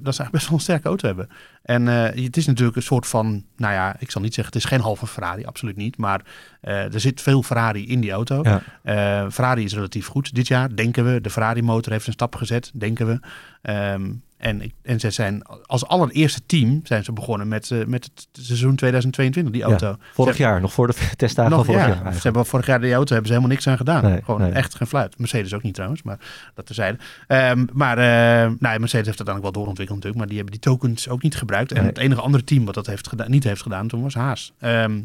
[0.00, 1.28] dat ze eigenlijk best wel een sterke auto hebben.
[1.64, 4.62] En eh, het is natuurlijk een soort van, nou ja, ik zal niet zeggen, het
[4.62, 5.96] is geen halve Ferrari, absoluut niet.
[5.96, 6.24] Maar
[6.60, 8.40] eh, er zit veel Ferrari in die auto.
[8.42, 8.62] Ja.
[8.82, 11.20] Eh, Ferrari is relatief goed dit jaar, denken we.
[11.20, 13.20] De Ferrari-motor heeft een stap gezet, denken we.
[13.62, 18.76] Ehm, en, en ze zijn als allereerste team zijn ze begonnen met, met het seizoen
[18.76, 19.96] 2022, die auto.
[20.12, 22.12] Vorig jaar, nog voor de testdagen nog, van vorig ja, jaar.
[22.12, 24.04] ze hebben vorig jaar die auto hebben ze helemaal niks aan gedaan.
[24.04, 24.52] Nee, Gewoon nee.
[24.52, 25.18] echt geen fluit.
[25.18, 26.18] Mercedes ook niet trouwens, maar
[26.54, 26.98] dat terzijde.
[27.26, 30.60] Ehm maar eh nou, Mercedes heeft dat dan ook wel doorontwikkeld natuurlijk, maar die hebben
[30.60, 31.52] die tokens ook niet gebruikt.
[31.62, 31.86] En Nee.
[31.86, 34.52] het enige andere team wat dat heeft gedaan, niet heeft gedaan toen was Haas.
[34.58, 35.00] Ehm,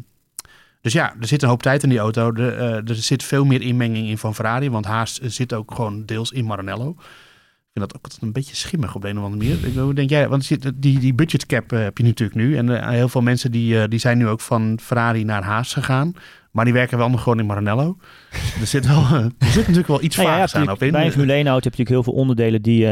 [0.80, 2.32] dus ja, er zit een hoop tijd in die auto.
[2.32, 5.74] De, eh, er zit veel meer inmenging in van Ferrari, want Haas eh, zit ook
[5.74, 6.90] gewoon deels in Maranello.
[6.90, 9.88] Ik vind dat ook altijd een beetje schimmig op de een of andere manier.
[9.88, 10.28] Ik, denk jij?
[10.28, 10.48] Want
[10.82, 12.56] die, die budget cap eh, heb je natuurlijk nu.
[12.56, 16.12] En heel veel mensen die, die zijn nu ook van Ferrari naar Haas gegaan.
[16.50, 17.96] Maar die werken wel nog gewoon in Maranello.
[18.60, 19.04] er zit, wel,
[19.38, 20.92] er zit natuurlijk wel iets Nou ja, vaags aan op in.
[20.92, 22.86] bij een Formule 1 auto heb je natuurlijk heel veel onderdelen die,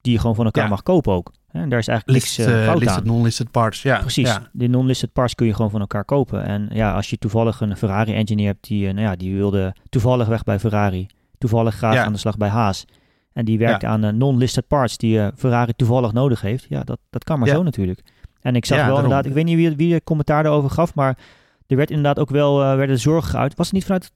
[0.00, 0.68] die je gewoon van elkaar Ja.
[0.70, 1.32] mag kopen ook.
[1.48, 3.06] En daar is eigenlijk List, niks eh, eh, fout listed, aan.
[3.06, 3.82] non-listed parts.
[3.82, 4.48] Ja, Precies, Ja.
[4.52, 6.44] de non-listed parts kun je gewoon van elkaar kopen.
[6.44, 10.26] En ja, als je toevallig een Ferrari-engineer hebt die, eh, nou ja, die wilde toevallig
[10.26, 11.06] weg bij Ferrari,
[11.38, 12.04] toevallig graag Ja.
[12.04, 12.84] aan de slag bij Haas.
[13.32, 13.88] En die werkt Ja.
[13.88, 16.66] aan eh, non-listed parts die eh, Ferrari toevallig nodig heeft.
[16.68, 18.00] Ja, dat, dat kan maar zo natuurlijk.
[18.40, 19.02] En ik zag wel daarom.
[19.04, 21.18] inderdaad, ik weet niet wie, wie de commentaar daarover gaf, maar
[21.66, 23.54] er werd inderdaad ook wel eh, werden zorgen geuit.
[23.56, 24.12] Was het niet vanuit,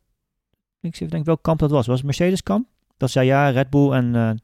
[0.80, 1.86] ik denk welk kamp dat was?
[1.86, 2.66] Was het Mercedes kamp?
[2.96, 4.38] Dat zei ja, Red Bull en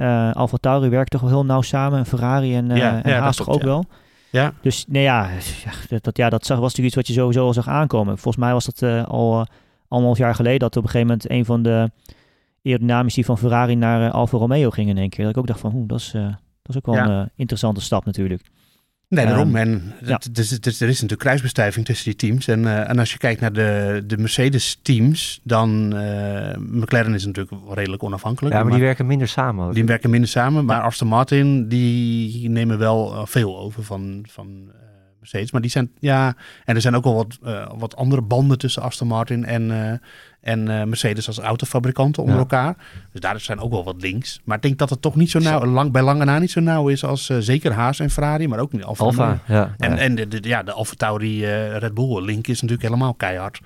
[0.00, 1.98] eh Alfa Tauri werken toch wel heel nauw samen.
[1.98, 3.66] En Ferrari en, Ja, en ja, Haas toch ook ja.
[3.66, 3.84] wel.
[4.30, 4.52] Ja.
[4.62, 5.28] Dus nee, ja,
[5.88, 8.18] dat, dat- ja, dat zag, was natuurlijk iets wat je sowieso al zag aankomen.
[8.18, 9.44] Volgens mij was dat eh, al uh,
[9.88, 11.90] anderhalf jaar geleden dat op een gegeven moment een van de
[12.64, 15.24] aerodynamici van Ferrari naar Alfa Romeo ging in één keer.
[15.24, 16.10] Dat ik ook dacht van, hoe, dat is,
[16.62, 18.42] dat is ook wel een interessante stap natuurlijk.
[19.10, 19.56] Nee, daarom.
[19.56, 20.20] Ehm, en ja.
[20.32, 20.36] het,
[20.66, 22.48] er is natuurlijk kruisbestuiving tussen die teams.
[22.48, 25.96] En, eh, en als je kijkt naar de, de Mercedes-teams, dan...
[25.96, 28.54] eh McLaren is natuurlijk redelijk onafhankelijk.
[28.54, 29.74] Ja, maar die werken minder samen.
[29.74, 34.70] Die werken minder samen, maar Aston Martin die nemen wel eh, veel over van, van
[35.20, 35.50] Mercedes.
[35.52, 38.82] Maar die zijn, ja, en er zijn ook wel wat, eh, wat andere banden tussen
[38.82, 39.92] Aston Martin en, eh,
[40.52, 42.40] en eh, Mercedes als autofabrikanten onder Ja.
[42.42, 42.76] elkaar.
[43.12, 44.40] Dus daar zijn ook wel wat links.
[44.44, 46.60] Maar ik denk dat het toch niet zo nauw, lang, bij lange na niet zo
[46.60, 49.04] nauw is als zeker Haas en Ferrari, maar ook niet Alfa.
[49.04, 49.74] Alfa, ja.
[49.78, 49.96] En, ja.
[49.98, 51.46] en de, de- ja, de Alfa Tauri
[51.78, 53.60] Red Bull link is natuurlijk helemaal keihard.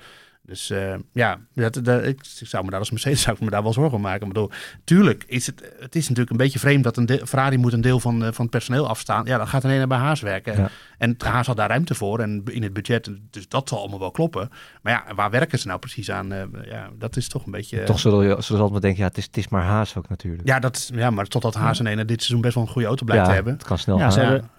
[0.45, 3.49] Dus eh, ja, dat, dat, ik, ik zou me daar als Mercedes zou ik me
[3.49, 4.19] daar wel zorgen om maken.
[4.19, 4.49] Maar bedoel,
[4.83, 7.81] tuurlijk is het, het is natuurlijk een beetje vreemd dat een de- Ferrari moet een
[7.81, 9.25] deel van, eh, van het personeel afstaan.
[9.25, 10.57] Ja, dan gaat alleen bij Haas werken.
[10.57, 10.69] Ja.
[10.97, 14.11] En Haas had daar ruimte voor en in het budget, dus dat zal allemaal wel
[14.11, 14.49] kloppen.
[14.81, 16.31] Maar ja, waar werken ze nou precies aan?
[16.33, 17.83] Eh, ja, dat is toch een beetje...
[17.83, 19.95] Toch zullen je zullen ze altijd maar denken, ja, het is, het is maar Haas
[19.97, 20.47] ook natuurlijk.
[20.47, 23.05] ja, dat, ja, maar totdat Haas en ene dit seizoen best wel een goede auto
[23.05, 23.53] blijft Ja, hebben.
[23.53, 24.11] het kan snel Ja, gaan.
[24.11, 24.25] ze Ja.
[24.25, 24.49] hebben-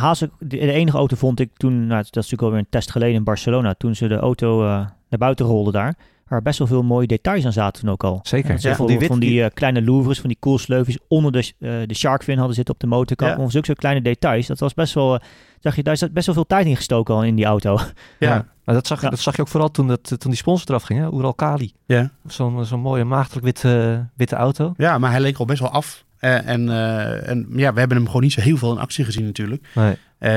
[0.00, 3.14] De, de enige auto vond ik toen, nou, dat is natuurlijk alweer een test geleden
[3.14, 4.66] in Barcelona, toen ze de auto eh,
[5.08, 5.94] naar buiten rolden daar,
[6.28, 8.20] waar best wel veel mooie details aan zaten toen ook al.
[8.22, 8.50] Zeker.
[8.50, 11.70] Ja, Ja, van, die, van die eh, kleine louvres, van die koelsleufjes onder de, eh,
[11.86, 13.36] de sharkfin hadden zitten op de motorkap.
[13.36, 13.42] Ja.
[13.44, 14.46] Of zulke soort kleine details.
[14.46, 15.20] Dat was best wel,
[15.60, 17.78] zag je, daar zat best wel veel tijd in gestoken al in die auto.
[18.18, 19.10] Ja, Maar dat zag, je- Ja.
[19.10, 21.06] dat zag je ook vooral toen, dat, toen die sponsor eraf ging, hè?
[21.12, 21.72] Ural Kali.
[21.86, 22.10] ja.
[22.26, 24.74] Zo'n zo'n mooie maagdelijk witte, witte auto.
[24.76, 26.04] Ja, maar hij leek al best wel af.
[26.20, 29.04] Eh, en, eh, en ja, we hebben hem gewoon niet zo heel veel in actie
[29.04, 29.68] gezien natuurlijk.
[29.74, 29.96] Nee.
[30.18, 30.30] Eh,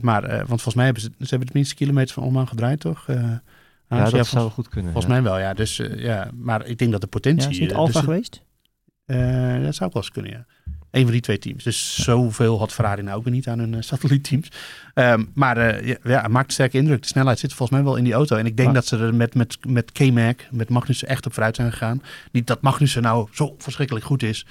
[0.00, 2.80] maar, eh, want volgens mij hebben ze, ze hebben de minste kilometers van allemaal gedraaid,
[2.80, 3.04] toch?
[3.08, 3.38] Eh, Ja,
[3.88, 4.92] dat ja, zou vol- goed kunnen.
[4.92, 5.20] volgens ja.
[5.20, 5.54] mij wel, ja.
[5.54, 7.50] Dus ja, maar ik denk dat de Ja, potentie...
[7.50, 8.42] is het niet Alfa dus- geweest?
[9.04, 10.46] eh, dat zou ook wel eens kunnen, ja.
[10.90, 11.64] Een van die twee teams.
[11.64, 14.48] Dus zoveel had Ferrari nou ook weer niet aan hun satellietteams.
[14.94, 17.02] Ehm, maar eh, ja, ja, het maakt een sterke indruk.
[17.02, 18.36] De snelheid zit volgens mij wel in die auto.
[18.36, 21.56] En ik denk dat ze er met, met, met K-Mac, met Magnussen echt op vooruit
[21.56, 22.02] zijn gegaan.
[22.32, 24.46] Niet dat Magnussen nou zo verschrikkelijk goed is.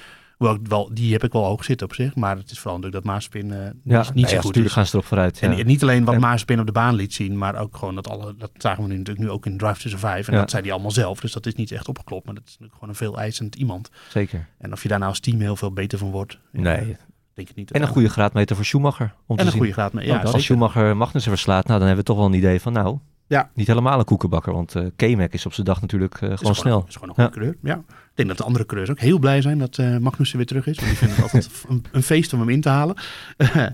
[0.64, 2.16] Wel, die heb ik wel hoog zitten op zich.
[2.16, 4.66] Maar het is vooral natuurlijk dat Maaspin eh, Ja, niet, nee, zo ja, goed natuurlijk
[4.66, 4.72] is.
[4.72, 5.40] gaan ze erop vooruit.
[5.40, 5.48] Ja.
[5.52, 8.10] En, en niet alleen wat Maaspin op de baan liet zien, maar ook gewoon dat
[8.10, 10.32] alle, dat zagen we nu natuurlijk nu ook in Drive to Survive.
[10.32, 11.20] En dat zei hij allemaal zelf.
[11.20, 12.26] Dus dat is niet echt opgeklopt.
[12.26, 13.90] Maar dat is natuurlijk gewoon een veel eisend iemand.
[14.10, 14.48] Zeker.
[14.58, 16.98] En of je daar nou als team heel veel beter van wordt, ja, Nee.
[17.34, 17.72] denk ik niet.
[17.72, 19.06] En een goede graadmeter voor Schumacher.
[19.06, 19.58] Om en te een zien.
[19.58, 20.06] goede graad mee.
[20.06, 20.20] Ja.
[20.22, 20.44] Als.
[20.44, 23.50] Schumacher Magnussen verslaat, nou, dan hebben we toch wel een idee van, nou, Ja.
[23.54, 24.54] niet helemaal een koekenbakker.
[24.54, 26.86] Want eh K-Mac is op zijn dag natuurlijk eh, Is gewoon snel.
[26.88, 27.58] Is gewoon een goede coureur.
[27.62, 27.84] Ja.
[28.12, 30.68] Ik denk dat de andere coureurs ook heel blij zijn dat eh Magnussen weer terug
[30.68, 30.76] is.
[30.76, 32.96] Want die vinden het altijd een, een feest om hem in te halen.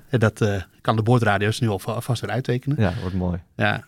[0.10, 2.78] En dat eh, kan de boordradio's nu al va- vast weer uittekenen.
[2.82, 3.40] Ja, wordt mooi.
[3.56, 3.86] Ja,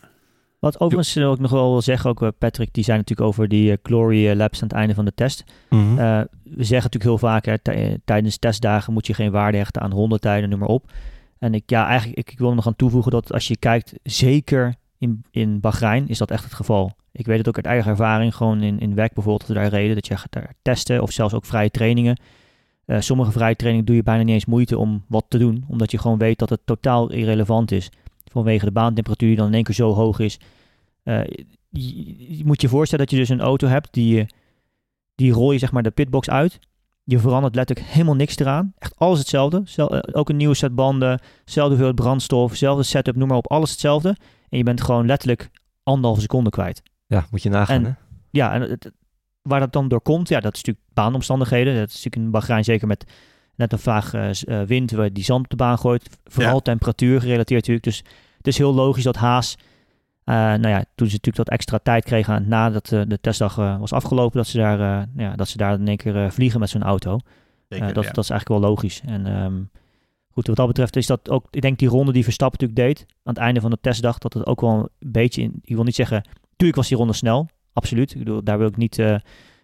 [0.58, 3.48] Wat overigens eh, ook nog wel wil zeggen, ook eh, Patrick, die zei natuurlijk over
[3.48, 5.44] die eh, glory eh, laps aan het einde van de test.
[5.70, 5.98] Mhm.
[5.98, 9.82] Eh, we zeggen natuurlijk heel vaak, hè, eh, tijdens testdagen moet je geen waarde hechten
[9.82, 10.92] aan rondetijden, noem maar op.
[11.38, 14.74] En ik, ja, eigenlijk, ik, ik wil nog aan toevoegen dat als je kijkt, zeker
[15.00, 16.92] in, in Bahrein is dat echt het geval.
[17.12, 19.70] Ik weet het ook uit eigen ervaring, gewoon in, in WEC bijvoorbeeld, dat we daar
[19.70, 22.20] reden, dat je gaat daar testen of zelfs ook vrije trainingen.
[22.84, 25.90] Eh, sommige vrije trainingen doe je bijna niet eens moeite om wat te doen, omdat
[25.90, 27.90] je gewoon weet dat het totaal irrelevant is.
[28.24, 30.38] Vanwege de baantemperatuur die dan in één keer zo hoog is.
[31.02, 31.20] Eh,
[31.68, 34.26] je, moet je voorstellen dat je dus een auto hebt die,
[35.14, 36.58] die rol je zeg maar de pitbox uit.
[37.04, 38.72] Je verandert letterlijk helemaal niks eraan.
[38.78, 39.62] Echt alles hetzelfde.
[39.64, 43.50] Zel- eh, ook een nieuwe set banden, zelfde hoeveelheid brandstof, zelfde setup, noem maar op,
[43.50, 44.16] alles hetzelfde.
[44.50, 45.50] En je bent gewoon letterlijk
[45.82, 46.82] anderhalve seconde kwijt.
[47.06, 47.76] Ja, moet je nagaan.
[47.76, 47.92] En- hè?
[48.30, 48.92] Ja, en het,
[49.42, 51.74] waar dat dan door komt, ja, dat is natuurlijk baanomstandigheden.
[51.74, 53.04] Dat is natuurlijk in Bahrein zeker met
[53.54, 54.30] net een vaag eh,
[54.60, 56.18] eh, wind waar die zand op de baan gooit.
[56.24, 56.60] Vooral Ja.
[56.60, 57.84] temperatuur gerelateerd natuurlijk.
[57.84, 58.02] Dus
[58.36, 59.54] het is heel logisch dat Haas,
[60.24, 63.92] eh, nou ja, toen ze natuurlijk dat extra tijd kregen nadat eh, de testdag was
[63.92, 67.18] afgelopen, dat ze daar, ja, dat ze daar in één keer vliegen met zo'n auto.
[67.68, 68.10] Zeker, dat, ja.
[68.10, 69.00] dat is eigenlijk wel logisch.
[69.06, 69.62] En ehm,
[70.46, 73.06] goed, wat dat betreft is dat ook, ik denk die ronde die Verstappen natuurlijk deed
[73.08, 75.84] aan het einde van de testdag, dat het ook wel een beetje in, ik wil
[75.84, 78.10] niet zeggen, tuurlijk was die ronde snel, absoluut.
[78.12, 79.14] Ik bedoel, daar wil ik niet eh,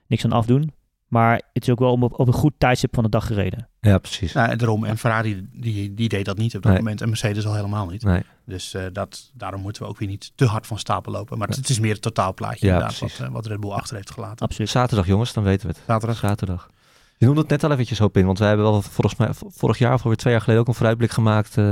[0.06, 0.72] niks aan afdoen.
[1.06, 3.68] Maar het is ook wel op, op een goed tijdstip van de dag gereden.
[3.80, 4.32] Ja, precies.
[4.32, 4.84] Nou, en daarom.
[4.84, 6.80] En Ferrari die, die deed dat niet op dat Nee.
[6.80, 7.00] moment.
[7.00, 8.02] En Mercedes al helemaal niet.
[8.02, 8.22] Nee.
[8.46, 11.38] Dus eh, dat, daarom moeten we ook weer niet te hard van stapel lopen.
[11.38, 13.96] Maar het, het is meer het totaalplaatje Ja, inderdaad, wat, eh, wat Red Bull achter
[13.96, 14.46] heeft gelaten.
[14.46, 14.70] Absoluut.
[14.70, 15.82] Zaterdag jongens, dan weten we het.
[15.86, 16.18] Zaterdag.
[16.18, 16.70] Zaterdag.
[17.18, 19.78] Je noemde het net al eventjes op in, want wij hebben wel volgens mij vorig
[19.78, 21.70] jaar of alweer twee jaar geleden ook een vooruitblik gemaakt eh,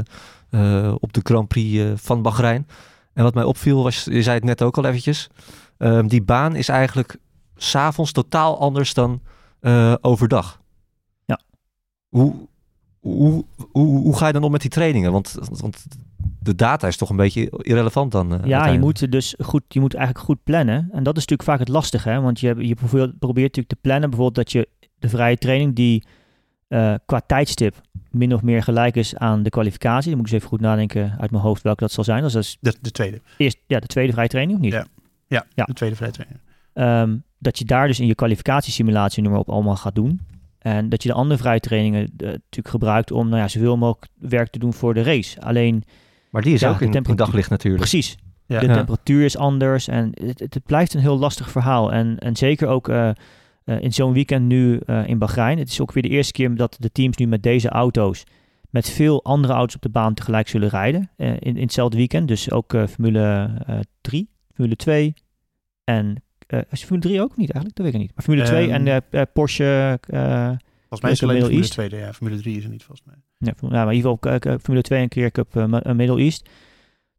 [0.51, 2.67] eh, op de Grand Prix eh, van Bahrein.
[3.13, 5.29] En wat mij opviel was, je zei het net ook al eventjes,
[5.79, 7.17] ehm, die baan is eigenlijk
[7.57, 9.21] s'avonds totaal anders dan
[10.01, 10.61] overdag.
[11.25, 11.41] Ja.
[12.09, 12.35] Hoe,
[13.01, 15.13] hoe, hoe, hoe ga je dan om met die trainingen?
[15.13, 15.85] Want, want
[16.41, 18.41] de data is toch een beetje irrelevant dan.
[18.45, 20.89] Ja, je moet dus goed, je moet eigenlijk goed plannen.
[20.93, 22.21] En dat is natuurlijk vaak het lastige, hè?
[22.21, 24.69] want je, je probeert, probeert natuurlijk te plannen, bijvoorbeeld dat je
[25.05, 26.03] de vrije training die
[26.69, 27.81] eh, qua tijdstip
[28.11, 30.09] min of meer gelijk is aan de kwalificatie.
[30.09, 32.23] Dan moet ik eens even goed nadenken uit mijn hoofd welke dat zal zijn.
[32.23, 33.21] Dus dat is De, de tweede.
[33.37, 34.73] eerst ja, de tweede vrije training, of niet?
[34.73, 34.87] Ja.
[35.27, 35.65] Ja, Ja.
[35.65, 36.41] de tweede vrije training.
[36.73, 40.21] Ehm, dat je daar dus in je kwalificatiesimulatie noem maar op allemaal gaat doen.
[40.59, 44.13] En dat je de andere vrije trainingen eh, natuurlijk gebruikt om nou ja, zoveel mogelijk
[44.19, 45.41] werk te doen voor de race.
[45.41, 45.85] Alleen,
[46.31, 47.83] Maar die is Ja, ook de in, in daglicht natuurlijk.
[47.83, 48.61] precies, Ja.
[48.61, 48.75] de Ja.
[48.75, 51.93] temperatuur is anders en het, het, het blijft een heel lastig verhaal.
[51.93, 53.11] En, en zeker ook eh,
[53.65, 55.59] eh, in zo'n weekend nu eh, in Bahrein.
[55.59, 58.25] Het is ook weer de eerste keer dat de teams nu met deze auto's
[58.71, 62.29] met veel andere auto's op de baan tegelijk zullen rijden eh, in, in hetzelfde weekend.
[62.29, 65.15] Dus ook Formule eh 3, Formule 2
[65.85, 66.23] en
[66.71, 67.77] is Formule 3 ook niet eigenlijk?
[67.77, 68.11] Dat weet ik niet.
[68.15, 69.99] Maar Formule 2 en Ehm, eh, eh, Porsche...
[70.89, 71.73] Volgens mij is het Middle alleen de Formule East.
[71.73, 71.97] tweede.
[71.97, 73.17] Ja, Formule 3 is er niet volgens mij.
[73.39, 75.55] Ja, maar in ieder geval Formule 2 en keer Cup
[75.95, 76.49] Middle East.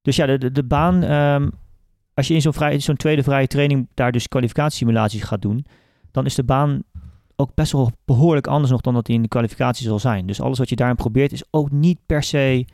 [0.02, 1.50] Dus ja, de, de, de baan, ehm,
[2.14, 5.66] als je in zo'n, zo'n tweede vrije training daar dus kwalificatiesimulaties gaat doen,
[6.16, 6.84] dan is de baan
[7.36, 10.28] ook best wel behoorlijk anders nog dan dat die in de kwalificatie zal zijn.
[10.28, 12.66] Dus alles wat je daarin probeert is ook niet per se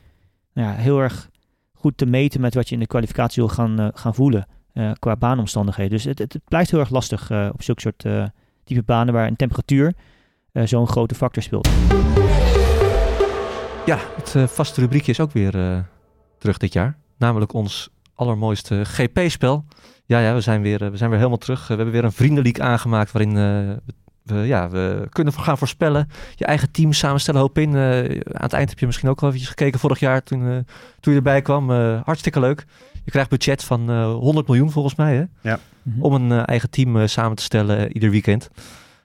[0.53, 1.29] nou ja, heel erg
[1.73, 4.91] goed te meten met wat je in de kwalificatie wil gaan, eh, gaan voelen eh,
[4.99, 5.91] qua baanomstandigheden.
[5.91, 8.31] Dus het, het, blijft heel erg lastig eh, op zulke soort
[8.63, 9.93] type banen waar een temperatuur
[10.53, 11.69] zo'n grote factor speelt.
[13.85, 15.85] Ja, het vaste rubriekje is ook weer
[16.37, 16.97] terug dit jaar.
[17.17, 17.89] Namelijk ons
[18.21, 19.65] allermooiste GP-spel.
[20.05, 21.61] Ja, ja, we zijn weer, eh, we zijn weer helemaal terug.
[21.61, 23.93] Eh, we hebben weer een vriendenleak aangemaakt waarin eh,
[24.23, 26.07] we, ja, we kunnen voor gaan voorspellen.
[26.35, 27.75] Je eigen team samenstellen, hoop in.
[27.75, 30.57] Eh, aan het eind heb je misschien ook wel eventjes gekeken vorig jaar toen, eh,
[30.99, 31.71] toen je erbij kwam.
[31.71, 32.65] Eh, hartstikke leuk.
[33.03, 35.51] Je krijgt budget van eh 100 miljoen volgens mij, hè?
[35.83, 36.01] Mhm.
[36.01, 38.49] om een eigen team eh, samen te stellen ieder weekend.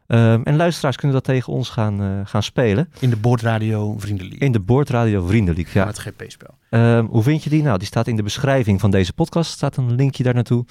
[0.07, 2.89] Ehm, en luisteraars kunnen dat tegen ons gaan, eh, gaan spelen.
[2.99, 4.41] In de boordradio Vriendenlied.
[4.41, 5.75] In de Boordradio Vriendenleague.
[5.75, 5.81] Ja.
[5.81, 5.87] Ja.
[5.87, 6.55] het GP-spel.
[6.71, 7.63] Ehm, hoe vind je die?
[7.63, 9.51] Nou, die staat in de beschrijving van deze podcast.
[9.51, 10.65] staat een linkje daar naartoe.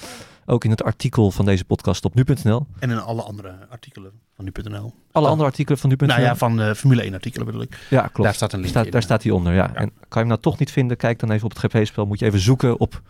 [0.46, 2.68] Ook in het artikel van deze podcast op nu.nl.
[2.80, 4.94] En in alle andere artikelen van nu.nl.
[5.12, 5.32] Alle Oh.
[5.32, 6.08] andere artikelen van nu.nl.
[6.08, 7.78] Nou ja, van de Formule 1 artikelen bedoel ik.
[7.90, 8.24] ja, klopt.
[8.24, 8.92] Daar staat een link Staat, in.
[8.92, 9.64] daar staat hij onder, ja.
[9.64, 9.74] Ja.
[9.76, 12.06] En kan je hem nou toch niet vinden, kijk dan even op het GP-spel.
[12.06, 13.02] Moet je even zoeken op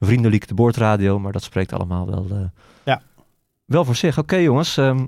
[0.00, 1.18] Vriendenliek, de boordradio.
[1.18, 2.36] Maar dat spreekt allemaal wel, eh,
[2.84, 3.02] Ja.
[3.64, 4.18] wel voor zich.
[4.18, 5.06] Oké jongens, ehm,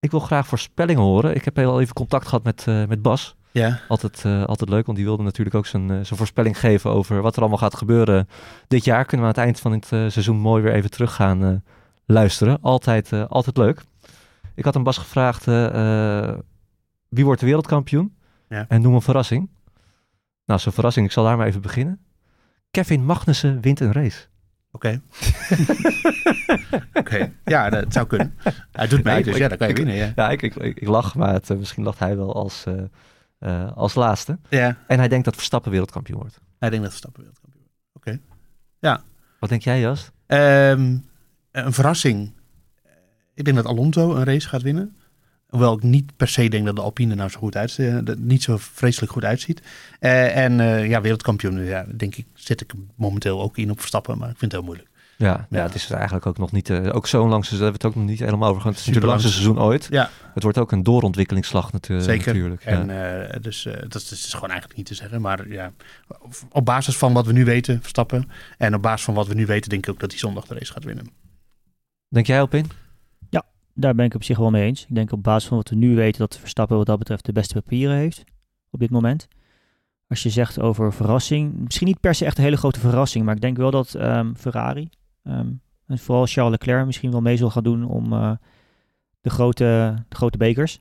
[0.00, 1.34] ik wil graag voorspellingen horen.
[1.34, 3.34] Ik heb heel even contact gehad met, eh, met Bas.
[3.52, 6.90] Ja, Altijd, eh, altijd leuk, want die wilde natuurlijk ook zijn, eh, zijn voorspelling geven
[6.90, 8.28] over wat er allemaal gaat gebeuren
[8.68, 9.04] dit jaar.
[9.04, 11.62] Kunnen we aan het eind van het seizoen mooi weer even terug gaan
[12.04, 12.58] luisteren.
[12.60, 13.82] Altijd, altijd leuk.
[14.54, 15.44] Ik had hem Bas gevraagd,
[17.08, 18.14] wie wordt de wereldkampioen?
[18.48, 18.64] Ja.
[18.68, 19.50] En noem een verrassing.
[20.44, 22.00] Nou, zo'n verrassing, ik zal daar maar even beginnen.
[22.70, 24.26] Kevin Magnussen wint een race.
[24.70, 25.00] Oké.
[26.92, 28.34] Oké, ja, dat zou kunnen.
[28.72, 30.12] Hij doet mee, Ja, dus ik- ja, dan kan je ik- winnen, ja.
[30.16, 32.82] Ja, ik, ik, ik, lach, maar het, eh, misschien lacht hij wel als, eh,
[33.38, 34.38] eh, als laatste.
[34.48, 36.40] Ja, En hij denkt dat Verstappen wereldkampioen wordt.
[36.58, 37.62] hij denkt dat Verstappen wereldkampioen
[37.92, 38.20] wordt.
[39.40, 40.12] Wat denk jij, Joost?
[40.26, 40.96] Ehm,
[41.52, 42.32] een verrassing.
[43.34, 44.96] Ik denk dat Alonso een race gaat winnen.
[45.50, 47.94] Hoewel ik niet per se denk dat de Alpine er nou zo goed uit, eh,
[47.94, 49.62] het niet zo vreselijk goed uitziet.
[50.00, 54.18] Eh, en eh, ja, wereldkampioen, ja, denk ik, zit ik momenteel ook in op Verstappen,
[54.18, 54.88] maar ik vind het heel moeilijk.
[55.16, 55.46] Ja, ja.
[55.58, 55.62] Ja.
[55.62, 56.70] het is eigenlijk ook nog niet...
[56.70, 58.76] ook zo'n lang seizoen, daar hebben we het ook nog niet helemaal over gehad.
[58.76, 59.22] Het is het Superlang.
[59.22, 59.86] langste seizoen ooit.
[59.90, 60.10] Ja.
[60.34, 62.26] Het wordt ook een doorontwikkelingsslag natu- Zeker.
[62.26, 62.64] natuurlijk.
[62.64, 62.70] Ja.
[62.88, 65.20] En dus dat, is, dat is gewoon eigenlijk niet te zeggen.
[65.20, 65.72] Maar ja,
[66.50, 68.30] op basis van wat we nu weten, Verstappen.
[68.58, 70.54] En op basis van wat we nu weten, denk ik ook dat hij zondag de
[70.54, 71.10] race gaat winnen.
[72.08, 72.70] Denk jij op in?
[73.74, 74.86] Daar ben ik op zich wel mee eens.
[74.88, 77.32] Ik denk op basis van wat we nu weten dat Verstappen wat dat betreft de
[77.32, 78.24] beste papieren heeft
[78.70, 79.28] op dit moment.
[80.08, 83.34] Als je zegt over verrassing, misschien niet per se echt een hele grote verrassing, maar
[83.34, 84.88] ik denk wel dat ehm, Ferrari
[85.22, 85.52] ehm,
[85.86, 88.32] en vooral Charles Leclerc misschien wel mee zal gaan doen om eh,
[89.20, 90.78] de, grote, de grote bekers.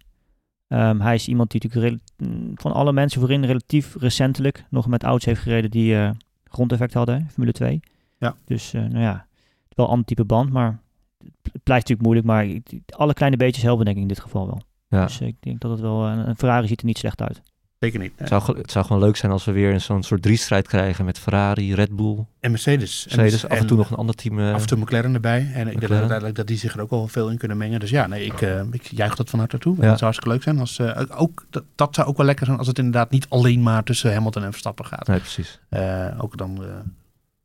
[0.68, 5.04] Ehm, hij is iemand die natuurlijk mm, van alle mensen voorin relatief recentelijk nog met
[5.04, 6.10] auto's heeft gereden die eh
[6.50, 7.80] grondeffect hadden, Formule 2.
[8.18, 8.36] Ja.
[8.46, 9.28] Dus eh, nou ja,
[9.70, 10.80] wel een ander type band, maar
[11.52, 12.28] het blijft natuurlijk moeilijk.
[12.28, 12.48] Maar
[13.00, 14.62] alle kleine beetjes helpen denk ik in dit geval wel.
[14.88, 15.06] Ja.
[15.06, 17.42] Dus eh, ik denk dat het wel, een, een Ferrari ziet er niet slecht uit.
[17.80, 18.12] Zeker niet.
[18.16, 21.20] Het zou, het zou gewoon leuk zijn als we weer zo'n soort driestrijd krijgen met
[21.20, 23.06] Ferrari, Red Bull, En Mercedes.
[23.06, 24.40] Mercedes, en, af en toe nog een ander team.
[24.40, 25.52] eh, Af en toe McLaren erbij.
[25.54, 27.80] En ik denk uiteindelijk dat die zich er ook wel veel in kunnen mengen.
[27.80, 29.76] Dus ja, nee, ik, eh, ik juich dat van harte toe.
[29.76, 29.82] Ja.
[29.82, 30.60] Dat zou hartstikke leuk zijn.
[30.60, 33.64] Als, eh, ook, dat, dat zou ook wel lekker zijn als het inderdaad niet alleen
[33.64, 35.08] maar tussen Hamilton en Verstappen gaat.
[35.08, 35.60] Nee, precies.
[35.70, 36.70] Eh, ook dan eh,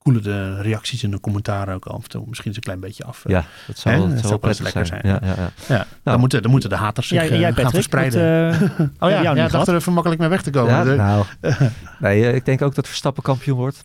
[0.05, 3.05] koelen de reacties en de commentaren ook af en toe misschien eens een klein beetje
[3.05, 3.25] af.
[3.25, 3.33] eh.
[3.33, 5.21] Ja, dat zou, Dat dat zou zou wel best prettig lekker zijn.
[5.21, 5.75] zijn, Ja, ja, ja.
[5.77, 8.53] Ja, dan, moeten, dan moeten de haters zich Jij, eh, jij gaan Patrick, verspreiden.
[8.53, 8.61] eh,
[9.01, 10.73] oh ja, ja dacht er even makkelijk mee weg te komen.
[10.73, 11.25] Ja, nou,
[11.99, 13.85] nee, ik denk ook dat Verstappen kampioen wordt.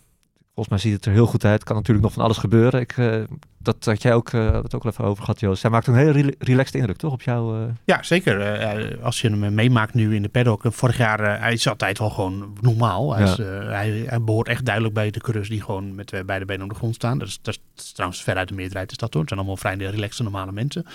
[0.60, 1.64] Volgens mij ziet het er heel goed uit.
[1.64, 2.80] Kan natuurlijk nog van alles gebeuren.
[2.80, 3.14] Ik, eh,
[3.58, 5.62] dat had jij ook, eh, het ook wel even over gehad, Joost.
[5.62, 7.12] Hij maakt een hele rela- relaxed indruk, toch?
[7.12, 7.62] Op jou.
[7.62, 8.40] eh, Ja, zeker.
[8.40, 10.62] Eh, als je hem meemaakt nu in de paddock.
[10.64, 13.14] Vorig jaar, hij is altijd wel gewoon normaal.
[13.14, 13.30] Hij, Ja.
[13.32, 13.36] is,
[13.66, 16.74] hij, hij behoort echt duidelijk bij de coureurs die gewoon met beide benen op de
[16.76, 17.18] grond staan.
[17.18, 19.20] Dat is, dat is trouwens veruit de meerderheid is dat hoor.
[19.20, 20.86] Het zijn allemaal vrij relaxte normale mensen.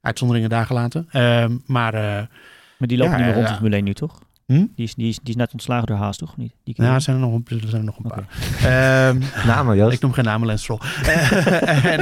[0.00, 1.06] Uitzonderingen daar gelaten.
[1.10, 2.22] Ehm, maar eh,
[2.78, 4.20] Maar die lopen Ja, niet meer rond in Formule 1 nu, toch?
[4.46, 4.66] Hm?
[4.74, 6.36] Die, is, die, is, die is net ontslagen door Haas, toch?
[6.36, 6.52] Niet?
[6.64, 6.92] Die ja, kerel?
[6.94, 9.08] er zijn er nog, een- er zijn er nog een paar.
[9.08, 9.94] Ehm, Namen, Joost.
[9.94, 12.00] Ik noem geen namen, Lens en,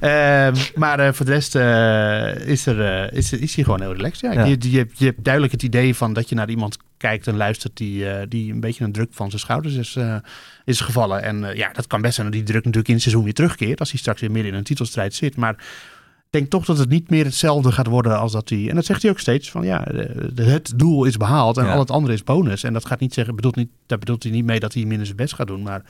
[0.00, 3.80] eh, ehm, maar eh, voor de rest eh, is, er, eh, is, is hij gewoon
[3.80, 4.20] heel relaxed.
[4.20, 4.44] Ja, Ja.
[4.44, 7.36] Je, je, hebt- je hebt duidelijk het idee van dat je naar iemand kijkt en
[7.36, 10.16] luistert die, eh, die een beetje een druk van zijn schouders is, eh,
[10.64, 11.22] is gevallen.
[11.22, 13.34] En eh, ja, dat kan best zijn dat die druk natuurlijk in het seizoen weer
[13.34, 15.36] terugkeert als hij straks weer midden in een titelstrijd zit.
[15.36, 15.56] Maar
[16.30, 18.68] denk toch dat het niet meer hetzelfde gaat worden als dat hij...
[18.68, 19.84] En dat zegt hij ook steeds, van ja,
[20.34, 21.72] het doel is behaald en Ja.
[21.72, 22.62] al het andere is bonus.
[22.62, 25.06] En dat gaat niet zeggen, bedoelt niet, daar bedoelt hij niet mee dat hij minder
[25.06, 25.82] zijn best gaat doen, maar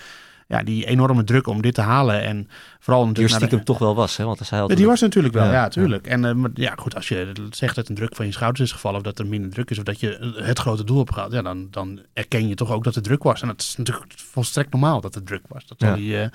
[0.49, 2.23] ja, die enorme druk om dit te halen.
[2.23, 2.49] En
[2.81, 3.39] vooral Die natuurlijk.
[3.41, 4.25] de- stiekem toch wel was, hè?
[4.25, 6.07] Want hij die was natuurlijk wel, Ja, ja, tuurlijk.
[6.07, 8.73] En eh, maar ja, goed, als je zegt dat een druk van je schouders is
[8.73, 11.33] gevallen, of dat er minder druk is, of dat je het grote doel hebt gehad,
[11.33, 13.43] ja, dan, dan erken je toch ook dat er druk was.
[13.43, 15.67] En dat is natuurlijk volstrekt normaal dat er druk was.
[15.67, 15.95] Dat, Ja.
[15.95, 16.31] die,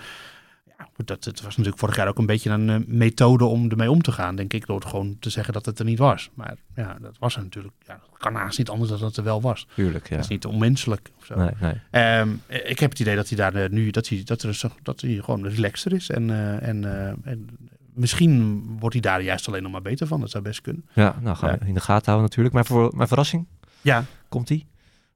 [0.77, 3.91] ja, dat, het was natuurlijk vorig jaar ook een beetje een eh, methode om ermee
[3.91, 6.29] om te gaan, denk ik, door het gewoon te zeggen dat het er niet was.
[6.33, 7.73] Maar ja, dat was er natuurlijk.
[7.87, 9.67] Ja, dat kan haast niet anders dan dat het er wel was.
[9.75, 10.15] Tuurlijk, ja.
[10.15, 11.35] Dat is niet onmenselijk of zo.
[11.35, 11.81] Nee, nee.
[11.91, 15.01] Ehm, ik heb het idee dat hij daar eh, nu dat hij, dat er, dat
[15.01, 16.09] hij gewoon relaxter is.
[16.09, 17.47] En, eh, en, eh, en
[17.93, 20.19] misschien wordt hij daar juist alleen nog maar beter van.
[20.19, 20.85] Dat zou best kunnen.
[20.93, 22.55] Ja, nou gaan we in de gaten houden natuurlijk.
[22.55, 23.47] Maar voor mijn verrassing
[23.81, 24.65] Ja, komt hij.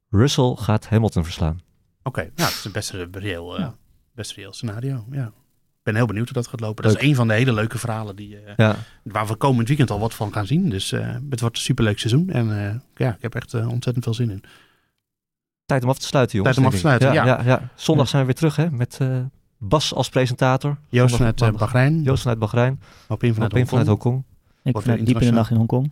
[0.10, 1.60] Russell gaat Hamilton verslaan.
[2.04, 2.22] oké.
[2.22, 3.76] Nou, dat is een best reëel, Ja.
[4.16, 5.06] best reëel scenario.
[5.12, 5.32] Ja.
[5.88, 6.84] Ik ben heel benieuwd hoe dat gaat lopen.
[6.84, 7.02] Dat Leuk.
[7.02, 10.00] is een van de hele leuke verhalen die, eh, Ja, waar we komend weekend al
[10.00, 10.70] wat van gaan zien.
[10.70, 12.30] Dus eh, het wordt een superleuk seizoen.
[12.30, 14.44] En eh, ja, ik heb echt ontzettend veel zin in.
[15.66, 16.56] tijd om af te sluiten, jongens.
[16.56, 17.44] Tijd om af te sluiten, ja.
[17.44, 18.72] ja, Zondag zijn we weer terug, hè?
[18.72, 19.18] Met eh,
[19.58, 20.78] Bas als presentator.
[20.90, 22.04] Joost vanuit Bahrein.
[22.04, 22.82] Joost vanuit Bahrein.
[23.08, 24.24] Hop in vanuit Op in vanuit Hongkong.
[24.64, 25.92] Ik vanuit diep in de nacht in Hongkong.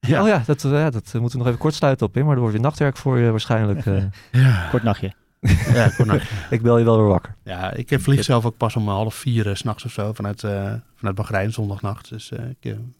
[0.00, 0.22] Ja.
[0.22, 2.24] Oh ja, dat, ja, dat moeten we nog even kort sluiten op in.
[2.24, 3.86] Maar er wordt weer nachtwerk voor je waarschijnlijk.
[3.86, 4.04] eh.
[4.32, 5.12] Ja, Kort nachtje.
[5.74, 6.30] ja, nacht.
[6.50, 7.34] ik bel je wel weer wakker.
[7.44, 10.12] Ja, ik eh, vlieg zelf ook pas om half vier eh, s s'nachts of zo
[10.12, 12.08] vanuit, eh vanuit Bahrein, zondagnacht.
[12.08, 12.56] Dus ik,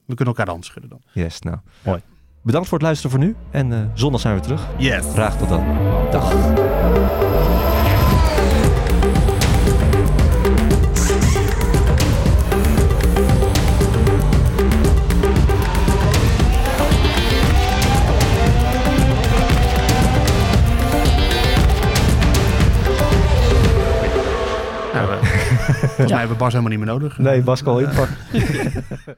[0.06, 1.00] we kunnen elkaar de hand schudden dan.
[1.12, 1.56] Yes, nou.
[1.82, 2.00] Mooi.
[2.42, 3.36] Bedankt voor het luisteren voor nu.
[3.50, 4.66] En zondag zijn we terug.
[4.78, 5.04] Yes.
[5.12, 5.64] Graag tot dan.
[6.10, 6.34] Dag.
[25.96, 27.18] Volgens mij hebben we Bas helemaal niet meer nodig.
[27.18, 28.16] Nee, Bas kan wel inpakken.